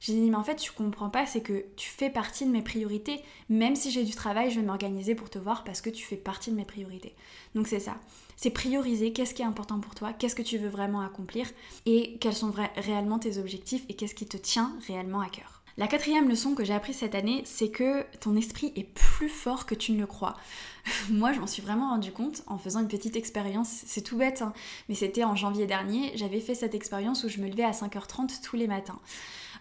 J'ai 0.00 0.14
dit 0.14 0.28
Mais 0.28 0.36
en 0.36 0.42
fait, 0.42 0.56
tu 0.56 0.72
comprends 0.72 1.10
pas, 1.10 1.26
c'est 1.26 1.42
que 1.42 1.64
tu 1.76 1.88
fais 1.88 2.10
partie 2.10 2.44
de 2.44 2.50
mes 2.50 2.60
priorités. 2.60 3.22
Même 3.48 3.76
si 3.76 3.92
j'ai 3.92 4.02
du 4.02 4.14
travail, 4.14 4.50
je 4.50 4.58
vais 4.58 4.66
m'organiser 4.66 5.14
pour 5.14 5.30
te 5.30 5.38
voir 5.38 5.62
parce 5.62 5.80
que 5.80 5.88
tu 5.88 6.04
fais 6.04 6.16
partie 6.16 6.50
de 6.50 6.56
mes 6.56 6.64
priorités. 6.64 7.14
Donc 7.54 7.68
c'est 7.68 7.80
ça. 7.80 7.94
C'est 8.36 8.50
prioriser 8.50 9.12
qu'est-ce 9.12 9.32
qui 9.32 9.42
est 9.42 9.46
important 9.46 9.78
pour 9.78 9.94
toi, 9.94 10.12
qu'est-ce 10.12 10.34
que 10.34 10.42
tu 10.42 10.58
veux 10.58 10.68
vraiment 10.68 11.00
accomplir 11.00 11.46
et 11.86 12.18
quels 12.18 12.34
sont 12.34 12.52
réellement 12.76 13.20
tes 13.20 13.38
objectifs 13.38 13.84
et 13.88 13.94
qu'est-ce 13.94 14.14
qui 14.14 14.26
te 14.26 14.36
tient 14.36 14.76
réellement 14.88 15.20
à 15.20 15.28
cœur. 15.28 15.55
La 15.78 15.88
quatrième 15.88 16.28
leçon 16.28 16.54
que 16.54 16.64
j'ai 16.64 16.72
apprise 16.72 16.96
cette 16.96 17.14
année, 17.14 17.42
c'est 17.44 17.68
que 17.68 18.04
ton 18.20 18.34
esprit 18.34 18.72
est 18.76 18.84
plus 18.94 19.28
fort 19.28 19.66
que 19.66 19.74
tu 19.74 19.92
ne 19.92 19.98
le 19.98 20.06
crois. 20.06 20.34
Moi, 21.10 21.32
je 21.34 21.40
m'en 21.40 21.46
suis 21.46 21.60
vraiment 21.60 21.90
rendu 21.90 22.12
compte 22.12 22.42
en 22.46 22.56
faisant 22.56 22.80
une 22.80 22.88
petite 22.88 23.14
expérience. 23.14 23.82
C'est 23.84 24.00
tout 24.00 24.16
bête, 24.16 24.40
hein, 24.40 24.54
mais 24.88 24.94
c'était 24.94 25.24
en 25.24 25.36
janvier 25.36 25.66
dernier. 25.66 26.12
J'avais 26.16 26.40
fait 26.40 26.54
cette 26.54 26.74
expérience 26.74 27.24
où 27.24 27.28
je 27.28 27.40
me 27.40 27.48
levais 27.48 27.64
à 27.64 27.72
5h30 27.72 28.42
tous 28.42 28.56
les 28.56 28.66
matins 28.66 28.98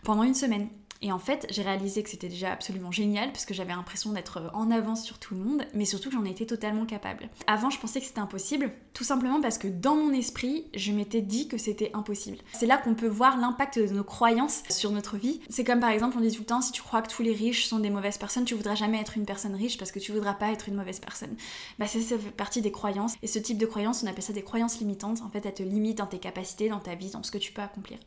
pendant 0.03 0.23
une 0.23 0.35
semaine. 0.35 0.69
Et 1.01 1.11
en 1.11 1.19
fait, 1.19 1.45
j'ai 1.49 1.61
réalisé 1.61 2.03
que 2.03 2.09
c'était 2.09 2.29
déjà 2.29 2.51
absolument 2.51 2.91
génial 2.91 3.31
parce 3.31 3.45
que 3.45 3.53
j'avais 3.53 3.73
l'impression 3.73 4.13
d'être 4.13 4.49
en 4.53 4.71
avance 4.71 5.03
sur 5.03 5.19
tout 5.19 5.35
le 5.35 5.41
monde, 5.41 5.65
mais 5.73 5.85
surtout 5.85 6.09
que 6.09 6.15
j'en 6.15 6.25
étais 6.25 6.45
totalement 6.45 6.85
capable. 6.85 7.29
Avant, 7.47 7.69
je 7.69 7.79
pensais 7.79 7.99
que 7.99 8.05
c'était 8.05 8.19
impossible, 8.19 8.71
tout 8.93 9.03
simplement 9.03 9.41
parce 9.41 9.57
que 9.57 9.67
dans 9.67 9.95
mon 9.95 10.11
esprit, 10.13 10.65
je 10.73 10.91
m'étais 10.91 11.21
dit 11.21 11.47
que 11.47 11.57
c'était 11.57 11.91
impossible. 11.93 12.37
C'est 12.53 12.65
là 12.65 12.77
qu'on 12.77 12.95
peut 12.95 13.07
voir 13.07 13.37
l'impact 13.37 13.79
de 13.79 13.93
nos 13.93 14.03
croyances 14.03 14.63
sur 14.69 14.91
notre 14.91 15.17
vie. 15.17 15.41
C'est 15.49 15.63
comme 15.63 15.79
par 15.79 15.89
exemple, 15.89 16.15
on 16.17 16.21
dit 16.21 16.31
tout 16.31 16.41
le 16.41 16.45
temps, 16.45 16.61
si 16.61 16.71
tu 16.71 16.81
crois 16.81 17.01
que 17.01 17.09
tous 17.09 17.21
les 17.21 17.33
riches 17.33 17.65
sont 17.65 17.79
des 17.79 17.89
mauvaises 17.89 18.17
personnes, 18.17 18.45
tu 18.45 18.55
voudras 18.55 18.75
jamais 18.75 18.99
être 18.99 19.17
une 19.17 19.25
personne 19.25 19.55
riche 19.55 19.77
parce 19.77 19.91
que 19.91 19.99
tu 19.99 20.11
voudras 20.11 20.33
pas 20.33 20.51
être 20.51 20.69
une 20.69 20.75
mauvaise 20.75 20.99
personne. 20.99 21.35
Bah, 21.77 21.87
ça, 21.87 21.99
ça 21.99 22.17
fait 22.17 22.31
partie 22.31 22.61
des 22.61 22.71
croyances. 22.71 23.15
Et 23.21 23.27
ce 23.27 23.39
type 23.39 23.57
de 23.57 23.65
croyances, 23.65 24.03
on 24.03 24.07
appelle 24.07 24.23
ça 24.23 24.33
des 24.33 24.43
croyances 24.43 24.79
limitantes. 24.79 25.21
En 25.21 25.29
fait, 25.29 25.45
elles 25.45 25.53
te 25.53 25.63
limitent 25.63 25.99
dans 25.99 26.07
tes 26.07 26.19
capacités, 26.19 26.69
dans 26.69 26.79
ta 26.79 26.95
vie, 26.95 27.09
dans 27.09 27.23
ce 27.23 27.31
que 27.31 27.37
tu 27.37 27.51
peux 27.51 27.61
accomplir. 27.61 27.99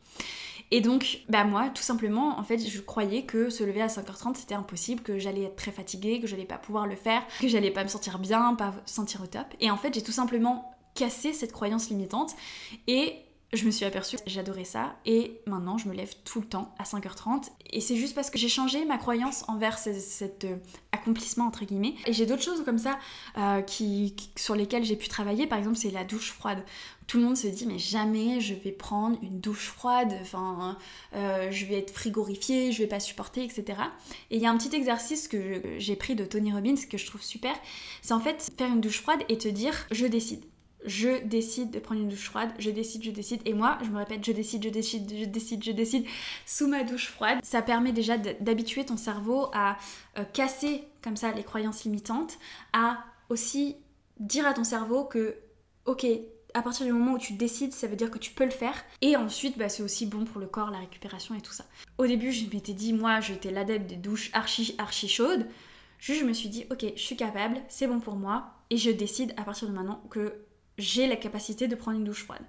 Et 0.71 0.81
donc, 0.81 1.21
bah 1.29 1.43
moi, 1.43 1.69
tout 1.73 1.81
simplement, 1.81 2.39
en 2.39 2.43
fait, 2.43 2.59
je 2.59 2.79
croyais 2.81 3.23
que 3.23 3.49
se 3.49 3.63
lever 3.63 3.81
à 3.81 3.87
5h30 3.87 4.35
c'était 4.35 4.55
impossible, 4.55 5.01
que 5.01 5.17
j'allais 5.17 5.43
être 5.43 5.55
très 5.55 5.71
fatiguée, 5.71 6.19
que 6.19 6.27
j'allais 6.27 6.45
pas 6.45 6.57
pouvoir 6.57 6.85
le 6.85 6.95
faire, 6.95 7.23
que 7.39 7.47
j'allais 7.47 7.71
pas 7.71 7.83
me 7.83 7.89
sentir 7.89 8.19
bien, 8.19 8.53
pas 8.55 8.73
sentir 8.85 9.21
au 9.23 9.27
top. 9.27 9.47
Et 9.59 9.71
en 9.71 9.77
fait, 9.77 9.93
j'ai 9.93 10.03
tout 10.03 10.11
simplement 10.11 10.71
cassé 10.93 11.33
cette 11.33 11.51
croyance 11.53 11.89
limitante 11.89 12.35
et 12.87 13.15
je 13.53 13.65
me 13.65 13.71
suis 13.71 13.85
aperçue 13.85 14.17
j'adorais 14.27 14.63
ça 14.63 14.95
et 15.05 15.41
maintenant 15.47 15.77
je 15.77 15.87
me 15.87 15.93
lève 15.93 16.13
tout 16.23 16.39
le 16.39 16.47
temps 16.47 16.73
à 16.77 16.83
5h30 16.83 17.49
et 17.71 17.81
c'est 17.81 17.95
juste 17.95 18.15
parce 18.15 18.29
que 18.29 18.37
j'ai 18.37 18.49
changé 18.49 18.85
ma 18.85 18.97
croyance 18.97 19.43
envers 19.47 19.77
cet 19.77 20.45
euh, 20.45 20.57
accomplissement 20.91 21.45
entre 21.45 21.65
guillemets. 21.65 21.95
Et 22.05 22.13
j'ai 22.13 22.25
d'autres 22.25 22.43
choses 22.43 22.63
comme 22.63 22.77
ça 22.77 22.99
euh, 23.37 23.61
sur 24.35 24.55
lesquelles 24.55 24.83
j'ai 24.83 24.95
pu 24.95 25.07
travailler. 25.07 25.47
Par 25.47 25.57
exemple 25.57 25.77
c'est 25.77 25.91
la 25.91 26.03
douche 26.03 26.31
froide. 26.31 26.63
Tout 27.07 27.17
le 27.17 27.23
monde 27.23 27.37
se 27.37 27.47
dit 27.47 27.65
mais 27.65 27.79
jamais 27.79 28.39
je 28.39 28.53
vais 28.53 28.71
prendre 28.71 29.17
une 29.23 29.39
douche 29.39 29.67
froide. 29.67 30.13
Enfin 30.21 30.77
euh, 31.15 31.49
je 31.51 31.65
vais 31.65 31.79
être 31.79 31.91
frigorifiée 31.91 32.71
je 32.71 32.79
vais 32.79 32.87
pas 32.87 32.99
supporter 32.99 33.43
etc 33.43 33.79
et 34.29 34.37
il 34.37 34.41
y 34.41 34.45
a 34.45 34.51
un 34.51 34.57
petit 34.57 34.75
exercice 34.75 35.27
que 35.27 35.61
j'ai 35.77 35.95
pris 35.95 36.15
de 36.15 36.25
Tony 36.25 36.53
Robbins 36.53 36.75
que 36.89 36.97
je 36.97 37.05
trouve 37.05 37.23
super. 37.23 37.55
C'est 38.01 38.13
en 38.13 38.19
fait 38.19 38.51
faire 38.57 38.69
une 38.69 38.81
douche 38.81 39.01
froide 39.01 39.21
et 39.29 39.37
te 39.37 39.47
dire 39.47 39.73
je 39.91 40.05
décide 40.05 40.43
je 40.85 41.23
décide 41.25 41.71
de 41.71 41.79
prendre 41.79 42.01
une 42.01 42.09
douche 42.09 42.25
froide, 42.25 42.49
je 42.57 42.69
décide, 42.69 43.03
je 43.03 43.11
décide. 43.11 43.41
Et 43.45 43.53
moi, 43.53 43.77
je 43.83 43.89
me 43.89 43.97
répète, 43.97 44.23
je 44.23 44.31
décide, 44.31 44.63
je 44.63 44.69
décide, 44.69 45.11
je 45.13 45.25
décide, 45.25 45.63
je 45.63 45.71
décide 45.71 46.05
sous 46.45 46.67
ma 46.67 46.83
douche 46.83 47.07
froide. 47.07 47.39
Ça 47.43 47.61
permet 47.61 47.91
déjà 47.91 48.17
d'habituer 48.17 48.85
ton 48.85 48.97
cerveau 48.97 49.47
à 49.53 49.77
euh, 50.17 50.23
casser 50.23 50.83
comme 51.01 51.17
ça 51.17 51.31
les 51.31 51.43
croyances 51.43 51.83
limitantes, 51.83 52.37
à 52.73 53.03
aussi 53.29 53.75
dire 54.19 54.45
à 54.45 54.53
ton 54.53 54.63
cerveau 54.63 55.05
que, 55.05 55.35
ok, 55.85 56.05
à 56.53 56.61
partir 56.61 56.85
du 56.85 56.91
moment 56.91 57.13
où 57.13 57.19
tu 57.19 57.33
décides, 57.33 57.73
ça 57.73 57.87
veut 57.87 57.95
dire 57.95 58.09
que 58.09 58.17
tu 58.17 58.31
peux 58.31 58.45
le 58.45 58.49
faire. 58.49 58.73
Et 59.01 59.15
ensuite, 59.15 59.57
bah, 59.57 59.69
c'est 59.69 59.83
aussi 59.83 60.05
bon 60.05 60.25
pour 60.25 60.39
le 60.39 60.47
corps, 60.47 60.71
la 60.71 60.79
récupération 60.79 61.35
et 61.35 61.41
tout 61.41 61.53
ça. 61.53 61.65
Au 61.97 62.07
début, 62.07 62.31
je 62.31 62.45
m'étais 62.45 62.73
dit, 62.73 62.93
moi, 62.93 63.19
j'étais 63.19 63.51
l'adepte 63.51 63.87
des 63.87 63.95
douches 63.95 64.31
archi, 64.33 64.75
archi 64.77 65.07
chaudes. 65.07 65.45
Juste, 65.99 66.21
je 66.21 66.25
me 66.25 66.33
suis 66.33 66.49
dit, 66.49 66.65
ok, 66.71 66.85
je 66.95 67.01
suis 67.01 67.17
capable, 67.17 67.61
c'est 67.67 67.87
bon 67.87 67.99
pour 67.99 68.15
moi. 68.15 68.53
Et 68.69 68.77
je 68.77 68.89
décide 68.89 69.33
à 69.37 69.43
partir 69.43 69.67
de 69.67 69.73
maintenant 69.73 70.01
que 70.09 70.33
j'ai 70.79 71.07
la 71.07 71.15
capacité 71.15 71.67
de 71.67 71.75
prendre 71.75 71.97
une 71.97 72.03
douche 72.03 72.23
froide. 72.23 72.41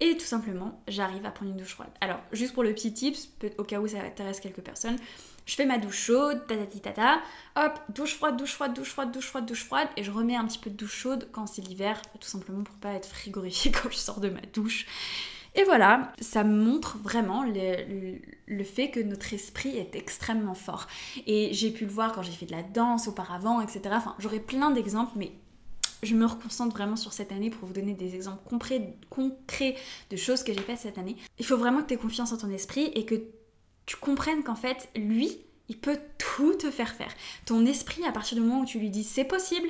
Et 0.00 0.16
tout 0.16 0.26
simplement, 0.26 0.82
j'arrive 0.88 1.24
à 1.24 1.30
prendre 1.30 1.50
une 1.50 1.56
douche 1.56 1.74
froide. 1.74 1.90
Alors, 2.00 2.18
juste 2.32 2.52
pour 2.52 2.62
le 2.62 2.74
petit 2.74 2.92
tips, 2.92 3.30
au 3.58 3.64
cas 3.64 3.80
où 3.80 3.88
ça 3.88 4.02
intéresse 4.02 4.40
quelques 4.40 4.60
personnes, 4.60 4.96
je 5.46 5.54
fais 5.54 5.64
ma 5.64 5.78
douche 5.78 5.98
chaude, 5.98 6.46
tatati 6.46 6.80
tata, 6.80 7.20
hop, 7.54 7.78
douche 7.94 8.16
froide, 8.16 8.36
douche 8.36 8.52
froide, 8.52 8.74
douche 8.74 8.90
froide, 8.90 9.12
douche 9.12 9.26
froide, 9.26 9.46
douche 9.46 9.64
froide, 9.64 9.88
et 9.96 10.02
je 10.02 10.10
remets 10.10 10.34
un 10.34 10.44
petit 10.44 10.58
peu 10.58 10.70
de 10.70 10.76
douche 10.76 10.96
chaude 10.96 11.28
quand 11.32 11.46
c'est 11.46 11.62
l'hiver, 11.62 12.02
tout 12.20 12.28
simplement 12.28 12.64
pour 12.64 12.74
pas 12.76 12.92
être 12.92 13.08
frigorifiée 13.08 13.70
quand 13.82 13.88
je 13.90 13.96
sors 13.96 14.20
de 14.20 14.28
ma 14.28 14.40
douche. 14.52 14.86
Et 15.54 15.64
voilà, 15.64 16.12
ça 16.20 16.44
montre 16.44 16.98
vraiment 16.98 17.42
le, 17.42 18.18
le, 18.46 18.64
fait 18.64 18.90
que 18.90 19.00
notre 19.00 19.32
esprit 19.32 19.78
est 19.78 19.96
extrêmement 19.96 20.52
fort. 20.52 20.86
Et 21.26 21.54
j'ai 21.54 21.70
pu 21.70 21.86
le 21.86 21.90
voir 21.90 22.12
quand 22.12 22.20
j'ai 22.20 22.32
fait 22.32 22.44
de 22.44 22.52
la 22.52 22.62
danse 22.62 23.08
auparavant, 23.08 23.62
etc. 23.62 23.80
Enfin, 23.92 24.14
j'aurais 24.18 24.40
plein 24.40 24.70
d'exemples, 24.70 25.12
mais 25.16 25.32
je 26.02 26.14
me 26.14 26.26
reconcentre 26.26 26.74
vraiment 26.74 26.96
sur 26.96 27.12
cette 27.12 27.32
année 27.32 27.50
pour 27.50 27.66
vous 27.66 27.74
donner 27.74 27.94
des 27.94 28.14
exemples 28.14 28.42
concrets, 28.48 29.76
de 30.10 30.16
choses 30.16 30.42
que 30.42 30.52
j'ai 30.52 30.60
faites 30.60 30.78
cette 30.78 30.98
année. 30.98 31.16
Il 31.38 31.44
faut 31.44 31.56
vraiment 31.56 31.82
que 31.82 31.88
tu 31.88 31.94
aies 31.94 31.98
confiance 31.98 32.32
en 32.32 32.36
ton 32.36 32.50
esprit 32.50 32.90
et 32.94 33.04
que 33.04 33.14
tu 33.86 33.96
comprennes 33.96 34.42
qu'en 34.42 34.56
fait, 34.56 34.88
lui, 34.96 35.38
il 35.68 35.78
peut 35.78 35.98
tout 36.18 36.54
te 36.54 36.70
faire 36.70 36.94
faire. 36.94 37.12
Ton 37.44 37.64
esprit, 37.66 38.04
à 38.04 38.12
partir 38.12 38.36
du 38.36 38.42
moment 38.42 38.60
où 38.60 38.66
tu 38.66 38.78
lui 38.78 38.90
dis 38.90 39.04
c'est 39.04 39.24
possible, 39.24 39.68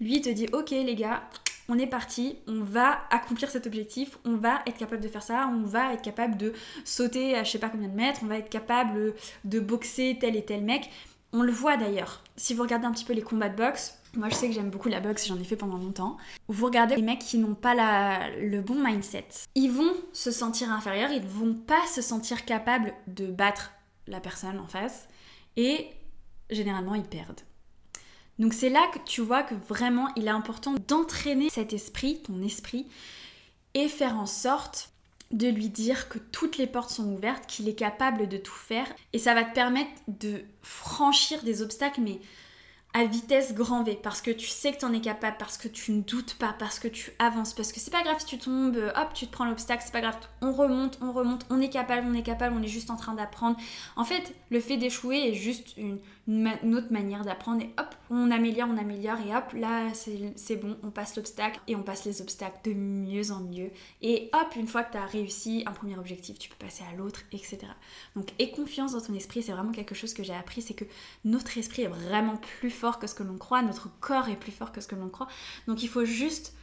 lui 0.00 0.20
te 0.20 0.28
dit 0.28 0.46
ok 0.52 0.70
les 0.70 0.94
gars, 0.94 1.22
on 1.68 1.78
est 1.78 1.86
parti, 1.86 2.36
on 2.46 2.60
va 2.62 3.00
accomplir 3.10 3.50
cet 3.50 3.66
objectif, 3.66 4.18
on 4.24 4.36
va 4.36 4.60
être 4.66 4.78
capable 4.78 5.02
de 5.02 5.08
faire 5.08 5.22
ça, 5.22 5.50
on 5.52 5.64
va 5.64 5.92
être 5.92 6.02
capable 6.02 6.36
de 6.36 6.54
sauter 6.84 7.34
à 7.34 7.44
je 7.44 7.50
sais 7.50 7.58
pas 7.58 7.68
combien 7.68 7.88
de 7.88 7.94
mètres, 7.94 8.20
on 8.22 8.26
va 8.26 8.38
être 8.38 8.48
capable 8.48 9.14
de 9.44 9.60
boxer 9.60 10.16
tel 10.18 10.36
et 10.36 10.44
tel 10.44 10.64
mec. 10.64 10.88
On 11.32 11.42
le 11.42 11.52
voit 11.52 11.76
d'ailleurs. 11.76 12.24
Si 12.36 12.54
vous 12.54 12.62
regardez 12.62 12.86
un 12.86 12.92
petit 12.92 13.04
peu 13.04 13.12
les 13.12 13.20
combats 13.20 13.50
de 13.50 13.56
boxe, 13.56 13.97
moi 14.16 14.28
je 14.28 14.34
sais 14.34 14.48
que 14.48 14.54
j'aime 14.54 14.70
beaucoup 14.70 14.88
la 14.88 15.00
boxe, 15.00 15.26
j'en 15.26 15.38
ai 15.38 15.44
fait 15.44 15.56
pendant 15.56 15.78
longtemps. 15.78 16.16
Vous 16.48 16.66
regardez 16.66 16.96
les 16.96 17.02
mecs 17.02 17.20
qui 17.20 17.38
n'ont 17.38 17.54
pas 17.54 18.28
le 18.30 18.60
bon 18.60 18.82
mindset. 18.82 19.28
Ils 19.54 19.70
vont 19.70 19.92
se 20.12 20.30
sentir 20.30 20.70
inférieurs, 20.70 21.10
ils 21.10 21.26
vont 21.26 21.54
pas 21.54 21.86
se 21.86 22.02
sentir 22.02 22.44
capables 22.44 22.94
de 23.06 23.26
battre 23.26 23.72
la 24.06 24.20
personne 24.20 24.58
en 24.58 24.66
face 24.66 25.08
et 25.56 25.86
généralement 26.50 26.94
ils 26.94 27.04
perdent. 27.04 27.40
Donc 28.38 28.54
c'est 28.54 28.70
là 28.70 28.88
que 28.92 29.00
tu 29.04 29.20
vois 29.20 29.42
que 29.42 29.54
vraiment 29.54 30.08
il 30.16 30.26
est 30.26 30.30
important 30.30 30.74
d'entraîner 30.86 31.50
cet 31.50 31.72
esprit, 31.72 32.22
ton 32.22 32.40
esprit, 32.42 32.86
et 33.74 33.88
faire 33.88 34.16
en 34.16 34.26
sorte 34.26 34.90
de 35.30 35.48
lui 35.48 35.68
dire 35.68 36.08
que 36.08 36.18
toutes 36.18 36.56
les 36.56 36.66
portes 36.66 36.90
sont 36.90 37.12
ouvertes, 37.12 37.46
qu'il 37.46 37.68
est 37.68 37.74
capable 37.74 38.28
de 38.28 38.38
tout 38.38 38.54
faire. 38.54 38.86
Et 39.12 39.18
ça 39.18 39.34
va 39.34 39.44
te 39.44 39.54
permettre 39.54 39.90
de 40.06 40.42
franchir 40.62 41.42
des 41.42 41.60
obstacles, 41.60 42.00
mais 42.00 42.20
à 42.94 43.04
vitesse 43.04 43.54
grand 43.54 43.82
V 43.82 43.98
parce 44.02 44.22
que 44.22 44.30
tu 44.30 44.46
sais 44.46 44.72
que 44.72 44.78
tu 44.78 44.84
en 44.84 44.92
es 44.92 45.00
capable, 45.00 45.36
parce 45.38 45.58
que 45.58 45.68
tu 45.68 45.92
ne 45.92 46.00
doutes 46.00 46.34
pas, 46.34 46.54
parce 46.58 46.78
que 46.78 46.88
tu 46.88 47.12
avances, 47.18 47.52
parce 47.52 47.72
que 47.72 47.80
c'est 47.80 47.90
pas 47.90 48.02
grave 48.02 48.16
si 48.18 48.26
tu 48.26 48.38
tombes, 48.38 48.76
hop, 48.96 49.12
tu 49.14 49.26
te 49.26 49.32
prends 49.32 49.44
l'obstacle, 49.44 49.82
c'est 49.84 49.92
pas 49.92 50.00
grave, 50.00 50.16
on 50.40 50.52
remonte, 50.52 50.98
on 51.02 51.12
remonte, 51.12 51.44
on 51.50 51.60
est 51.60 51.68
capable, 51.68 52.06
on 52.08 52.14
est 52.14 52.22
capable, 52.22 52.56
on 52.58 52.62
est 52.62 52.68
juste 52.68 52.90
en 52.90 52.96
train 52.96 53.14
d'apprendre. 53.14 53.56
En 53.96 54.04
fait, 54.04 54.34
le 54.50 54.60
fait 54.60 54.78
d'échouer 54.78 55.28
est 55.28 55.34
juste 55.34 55.76
une, 55.76 55.98
une, 56.28 56.74
autre 56.74 56.90
manière 56.90 57.24
d'apprendre 57.24 57.62
et 57.62 57.70
hop, 57.78 57.94
on 58.10 58.30
améliore, 58.30 58.68
on 58.70 58.78
améliore 58.78 59.18
et 59.26 59.36
hop, 59.36 59.52
là 59.52 59.88
c'est 59.94 60.56
bon, 60.56 60.76
on 60.82 60.90
passe 60.90 61.16
l'obstacle 61.16 61.60
et 61.68 61.76
on 61.76 61.82
passe 61.82 62.04
les 62.04 62.22
obstacles 62.22 62.70
de 62.70 62.74
mieux 62.74 63.30
en 63.30 63.40
mieux. 63.40 63.70
Et 64.00 64.30
hop, 64.32 64.56
une 64.56 64.66
fois 64.66 64.82
que 64.82 64.92
tu 64.92 64.98
as 64.98 65.06
réussi 65.06 65.62
un 65.66 65.72
premier 65.72 65.98
objectif, 65.98 66.38
tu 66.38 66.48
peux 66.48 66.56
passer 66.56 66.84
à 66.90 66.96
l'autre, 66.96 67.20
etc. 67.32 67.58
Donc, 68.16 68.28
aie 68.38 68.50
confiance 68.50 68.92
dans 68.92 69.00
ton 69.00 69.14
esprit, 69.14 69.42
c'est 69.42 69.52
vraiment 69.52 69.72
quelque 69.72 69.94
chose 69.94 70.14
que 70.14 70.22
j'ai 70.22 70.34
appris, 70.34 70.62
c'est 70.62 70.74
que 70.74 70.84
notre 71.24 71.56
esprit 71.58 71.82
est 71.82 71.88
vraiment 71.88 72.36
plus 72.36 72.70
fort 72.78 72.98
que 72.98 73.06
ce 73.06 73.14
que 73.14 73.22
l'on 73.22 73.36
croit, 73.36 73.62
notre 73.62 73.90
corps 74.00 74.28
est 74.28 74.36
plus 74.36 74.52
fort 74.52 74.72
que 74.72 74.80
ce 74.80 74.88
que 74.88 74.94
l'on 74.94 75.08
croit. 75.08 75.28
Donc 75.66 75.82
il 75.82 75.88
faut 75.88 76.04
juste 76.04 76.54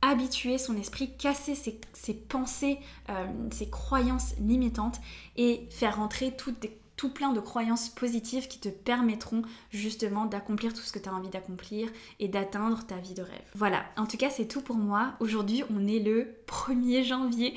habituer 0.00 0.58
son 0.58 0.76
esprit, 0.76 1.16
casser 1.16 1.54
ses, 1.54 2.14
pensées, 2.14 2.78
euh, 3.08 3.26
ses 3.50 3.68
croyances 3.68 4.34
limitantes 4.38 5.00
et 5.36 5.66
faire 5.70 5.96
rentrer 5.96 6.36
toutes 6.36 6.60
des 6.60 6.78
tout 6.98 7.08
plein 7.08 7.32
de 7.32 7.40
croyances 7.40 7.88
positives 7.88 8.48
qui 8.48 8.58
te 8.58 8.68
permettront 8.68 9.42
justement 9.70 10.26
d'accomplir 10.26 10.74
tout 10.74 10.80
ce 10.80 10.92
que 10.92 10.98
tu 10.98 11.08
as 11.08 11.14
envie 11.14 11.30
d'accomplir 11.30 11.88
et 12.18 12.28
d'atteindre 12.28 12.84
ta 12.84 12.96
vie 12.96 13.14
de 13.14 13.22
rêve. 13.22 13.40
Voilà, 13.54 13.84
en 13.96 14.04
tout 14.04 14.18
cas 14.18 14.28
c'est 14.28 14.48
tout 14.48 14.60
pour 14.60 14.76
moi. 14.76 15.14
Aujourd'hui 15.20 15.62
on 15.70 15.86
est 15.86 16.00
le 16.00 16.34
1er 16.48 17.04
janvier. 17.04 17.54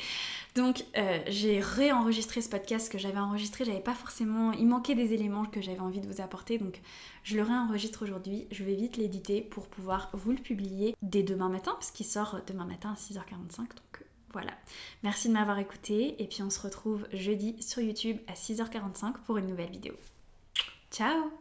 Donc 0.53 0.85
euh, 0.95 1.19
j'ai 1.27 1.59
réenregistré 1.59 2.41
ce 2.41 2.49
podcast 2.49 2.91
que 2.91 2.99
j'avais 2.99 3.19
enregistré, 3.19 3.65
j'avais 3.65 3.79
pas 3.79 3.95
forcément... 3.95 4.51
Il 4.51 4.67
manquait 4.67 4.95
des 4.95 5.13
éléments 5.13 5.45
que 5.45 5.61
j'avais 5.61 5.79
envie 5.79 6.01
de 6.01 6.07
vous 6.07 6.21
apporter, 6.21 6.59
donc 6.59 6.79
je 7.23 7.35
le 7.35 7.43
réenregistre 7.43 8.03
aujourd'hui. 8.03 8.47
Je 8.51 8.63
vais 8.63 8.75
vite 8.75 8.97
l'éditer 8.97 9.41
pour 9.41 9.67
pouvoir 9.67 10.09
vous 10.13 10.31
le 10.31 10.37
publier 10.37 10.95
dès 11.01 11.23
demain 11.23 11.49
matin, 11.49 11.71
parce 11.73 11.89
qu'il 11.89 12.05
sort 12.05 12.41
demain 12.45 12.65
matin 12.65 12.93
à 12.93 12.95
6h45. 12.95 13.57
Donc 13.57 14.05
voilà, 14.33 14.53
merci 15.03 15.27
de 15.27 15.33
m'avoir 15.33 15.59
écouté 15.59 16.21
et 16.21 16.27
puis 16.27 16.41
on 16.43 16.49
se 16.49 16.59
retrouve 16.59 17.07
jeudi 17.11 17.61
sur 17.61 17.81
YouTube 17.81 18.17
à 18.27 18.33
6h45 18.33 19.13
pour 19.25 19.37
une 19.37 19.47
nouvelle 19.47 19.71
vidéo. 19.71 19.93
Ciao 20.91 21.31